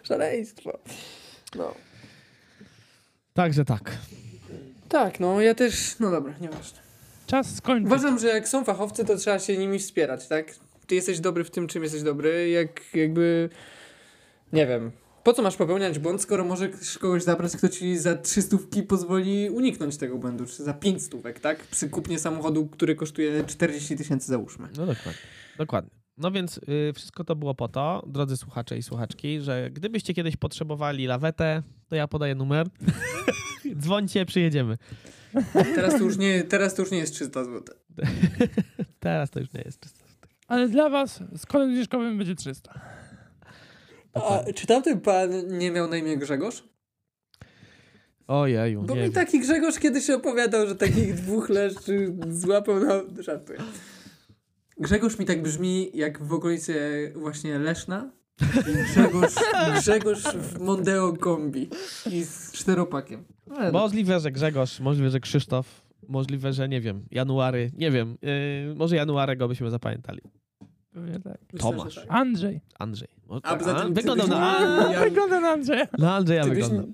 Szaleństwo. 0.02 0.78
No. 1.56 1.74
Także 3.34 3.64
tak. 3.64 3.90
Tak, 4.88 5.20
no 5.20 5.40
ja 5.40 5.54
też, 5.54 5.98
no 6.00 6.10
dobra, 6.10 6.34
nieważne. 6.40 6.78
Czas 7.26 7.54
skończyć. 7.54 7.87
Uważam, 7.87 8.18
że 8.18 8.28
jak 8.28 8.48
są 8.48 8.64
fachowcy, 8.64 9.04
to 9.04 9.16
trzeba 9.16 9.38
się 9.38 9.56
nimi 9.56 9.78
wspierać, 9.78 10.28
tak? 10.28 10.54
Ty 10.87 10.94
jesteś 10.94 11.20
dobry 11.20 11.44
w 11.44 11.51
tym, 11.51 11.66
czym 11.66 11.83
jesteś 11.83 12.03
dobry, 12.03 12.49
jak 12.49 12.94
jakby, 12.94 13.49
nie 14.53 14.66
wiem, 14.66 14.92
po 15.25 15.33
co 15.33 15.42
masz 15.42 15.57
popełniać 15.57 15.99
błąd, 15.99 16.23
skoro 16.23 16.44
możesz 16.44 16.99
kogoś 16.99 17.23
zabrać, 17.23 17.57
kto 17.57 17.68
ci 17.68 17.99
za 17.99 18.16
300 18.16 18.57
pozwoli 18.88 19.51
uniknąć 19.51 19.97
tego 19.97 20.18
błędu, 20.18 20.47
czy 20.47 20.64
za 20.64 20.75
5 20.75 21.03
stówek, 21.03 21.40
tak? 21.40 21.66
Przy 21.66 21.88
kupnie 21.88 22.18
samochodu, 22.18 22.66
który 22.66 22.94
kosztuje 22.94 23.44
40 23.44 23.97
tysięcy, 23.97 24.27
załóżmy. 24.27 24.68
No 24.77 24.87
dokładnie. 24.87 25.23
Dokładnie. 25.59 25.90
No 26.18 26.31
więc 26.31 26.61
y, 26.88 26.92
wszystko 26.94 27.25
to 27.25 27.37
było 27.37 27.55
po 27.55 27.68
to, 27.68 28.05
drodzy 28.07 28.37
słuchacze 28.37 28.79
i 28.79 28.83
słuchaczki, 28.83 29.40
że 29.40 29.70
gdybyście 29.73 30.14
kiedyś 30.14 30.37
potrzebowali 30.37 31.07
lawetę, 31.07 31.62
to 31.88 31.97
ja 31.97 32.09
podaję 32.09 32.35
numer. 32.35 32.66
Dzwońcie, 33.83 34.27
przyjedziemy. 34.27 34.77
Teraz 35.53 35.99
to 35.99 36.05
już 36.05 36.16
nie, 36.16 36.42
teraz 36.42 36.75
to 36.75 36.83
już 36.83 36.90
nie 36.90 36.99
jest 36.99 37.14
300 37.14 37.44
zł. 37.44 37.77
Teraz 39.01 39.31
to 39.31 39.40
już 39.40 39.53
nie 39.53 39.62
jest 39.64 39.81
czysto. 39.81 40.03
Ale 40.46 40.68
dla 40.68 40.88
was 40.88 41.20
z 41.37 41.46
kodem 41.46 41.74
zniżkowym 41.74 42.18
będzie 42.18 42.35
300. 42.35 42.80
A 44.14 44.40
czy 44.54 44.66
tamten 44.66 45.00
pan 45.00 45.59
nie 45.59 45.70
miał 45.70 45.88
na 45.88 45.96
imię 45.96 46.16
Grzegorz? 46.16 46.64
Ojeju, 48.26 48.83
Bo 48.83 48.94
nie 48.94 49.00
mi 49.00 49.02
wiem. 49.07 49.12
taki 49.12 49.40
Grzegorz 49.40 49.78
kiedyś 49.78 50.11
opowiadał, 50.11 50.66
że 50.66 50.74
takich 50.76 51.14
dwóch 51.14 51.48
leszczy 51.48 52.16
złapał 52.28 52.80
na... 52.80 53.22
Żartuję. 53.22 53.59
Grzegorz 54.78 55.18
mi 55.18 55.26
tak 55.26 55.42
brzmi 55.42 55.90
jak 55.94 56.22
w 56.22 56.33
okolicy 56.33 57.12
właśnie 57.16 57.59
Leszna. 57.59 58.11
Grzegorz, 58.90 59.35
Grzegorz 59.80 60.22
w 60.22 60.61
Mondeo 60.61 61.12
kombi 61.12 61.70
i 62.11 62.24
z 62.24 62.52
czteropakiem. 62.52 63.24
Ale. 63.57 63.72
Możliwe, 63.72 64.20
że 64.20 64.30
Grzegorz, 64.33 64.80
możliwe, 64.80 65.11
że 65.11 65.20
Krzysztof, 65.20 65.66
możliwe, 66.08 66.52
że 66.52 66.68
nie 66.68 66.80
wiem, 66.80 67.06
January, 67.10 67.70
nie 67.76 67.90
wiem, 67.90 68.16
yy, 68.22 68.74
może 68.76 68.96
Januarego 68.96 69.48
byśmy 69.48 69.70
zapamiętali. 69.70 70.20
Pewnie 70.92 71.20
tak. 71.20 71.38
Myślę, 71.52 71.70
Tomasz. 71.70 71.94
że 71.94 72.00
tak. 72.00 72.10
Andrzej. 72.10 72.60
Andrzej. 72.78 73.08
O, 73.28 73.40
A 73.42 73.56
poza 73.56 73.74
tym 73.74 73.88
ty 73.88 73.94
wyglądał 73.94 74.26
byś- 74.26 74.36
na, 74.36 74.58
A, 74.58 74.88
a, 74.88 74.92
ja- 74.92 75.00
Wygląda 75.00 75.40
na 75.40 75.48
Andrzeja. 75.48 75.86
na 75.98 76.14
Andrzeja 76.16 76.44
nie- 76.44 76.92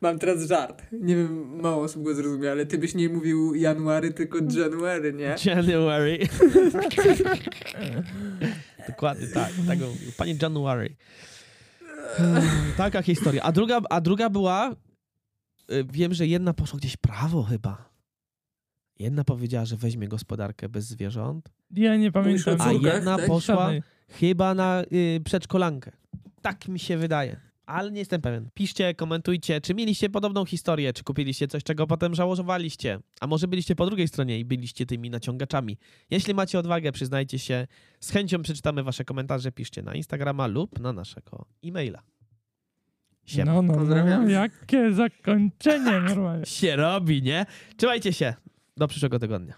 Mam 0.00 0.18
teraz 0.18 0.48
żart. 0.48 0.82
Nie 0.92 1.16
wiem, 1.16 1.60
mało 1.60 1.82
osób 1.82 2.02
go 2.02 2.14
zrozumie, 2.14 2.50
ale 2.50 2.66
ty 2.66 2.78
byś 2.78 2.94
nie 2.94 3.08
mówił 3.08 3.54
January, 3.54 4.12
tylko 4.12 4.38
January, 4.58 5.12
nie? 5.12 5.36
January. 5.44 6.18
Dokładnie 8.88 9.26
tak. 9.26 9.52
tak. 9.66 9.78
Panie 10.16 10.34
January. 10.42 10.96
Taka 12.76 13.02
historia. 13.02 13.42
A 13.42 13.52
druga, 13.52 13.80
a 13.90 14.00
druga 14.00 14.30
była, 14.30 14.70
y, 15.72 15.84
wiem, 15.92 16.14
że 16.14 16.26
jedna 16.26 16.52
poszła 16.54 16.78
gdzieś 16.78 16.96
prawo 16.96 17.42
chyba. 17.42 17.91
Jedna 18.98 19.24
powiedziała, 19.24 19.64
że 19.64 19.76
weźmie 19.76 20.08
gospodarkę 20.08 20.68
bez 20.68 20.86
zwierząt, 20.86 21.48
Ja 21.70 21.96
nie 21.96 22.12
pamiętam. 22.12 22.56
a 22.60 22.72
jedna 22.72 23.16
tak? 23.16 23.26
poszła 23.26 23.70
chyba 24.08 24.54
na 24.54 24.82
y, 24.92 25.20
przedszkolankę. 25.24 25.92
Tak 26.42 26.68
mi 26.68 26.78
się 26.78 26.96
wydaje. 26.96 27.40
Ale 27.66 27.90
nie 27.90 27.98
jestem 27.98 28.20
pewien. 28.20 28.48
Piszcie, 28.54 28.94
komentujcie, 28.94 29.60
czy 29.60 29.74
mieliście 29.74 30.10
podobną 30.10 30.44
historię, 30.44 30.92
czy 30.92 31.04
kupiliście 31.04 31.48
coś, 31.48 31.62
czego 31.62 31.86
potem 31.86 32.14
żałowaliście. 32.14 32.98
A 33.20 33.26
może 33.26 33.48
byliście 33.48 33.74
po 33.74 33.86
drugiej 33.86 34.08
stronie 34.08 34.38
i 34.38 34.44
byliście 34.44 34.86
tymi 34.86 35.10
naciągaczami. 35.10 35.78
Jeśli 36.10 36.34
macie 36.34 36.58
odwagę, 36.58 36.92
przyznajcie 36.92 37.38
się. 37.38 37.66
Z 38.00 38.10
chęcią 38.10 38.42
przeczytamy 38.42 38.82
wasze 38.82 39.04
komentarze. 39.04 39.52
Piszcie 39.52 39.82
na 39.82 39.94
Instagrama 39.94 40.46
lub 40.46 40.80
na 40.80 40.92
naszego 40.92 41.44
e-maila. 41.64 42.02
Siema. 43.24 43.52
No, 43.52 43.62
no, 43.62 43.72
no. 43.72 43.78
Pozdrawiam. 43.78 44.30
Jakie 44.30 44.92
zakończenie 44.92 46.00
normalnie. 46.00 46.46
Się 46.56 46.76
robi, 46.76 47.22
nie? 47.22 47.46
Trzymajcie 47.76 48.12
się. 48.12 48.34
Do 48.76 48.88
przyszłego 48.88 49.18
tygodnia. 49.18 49.54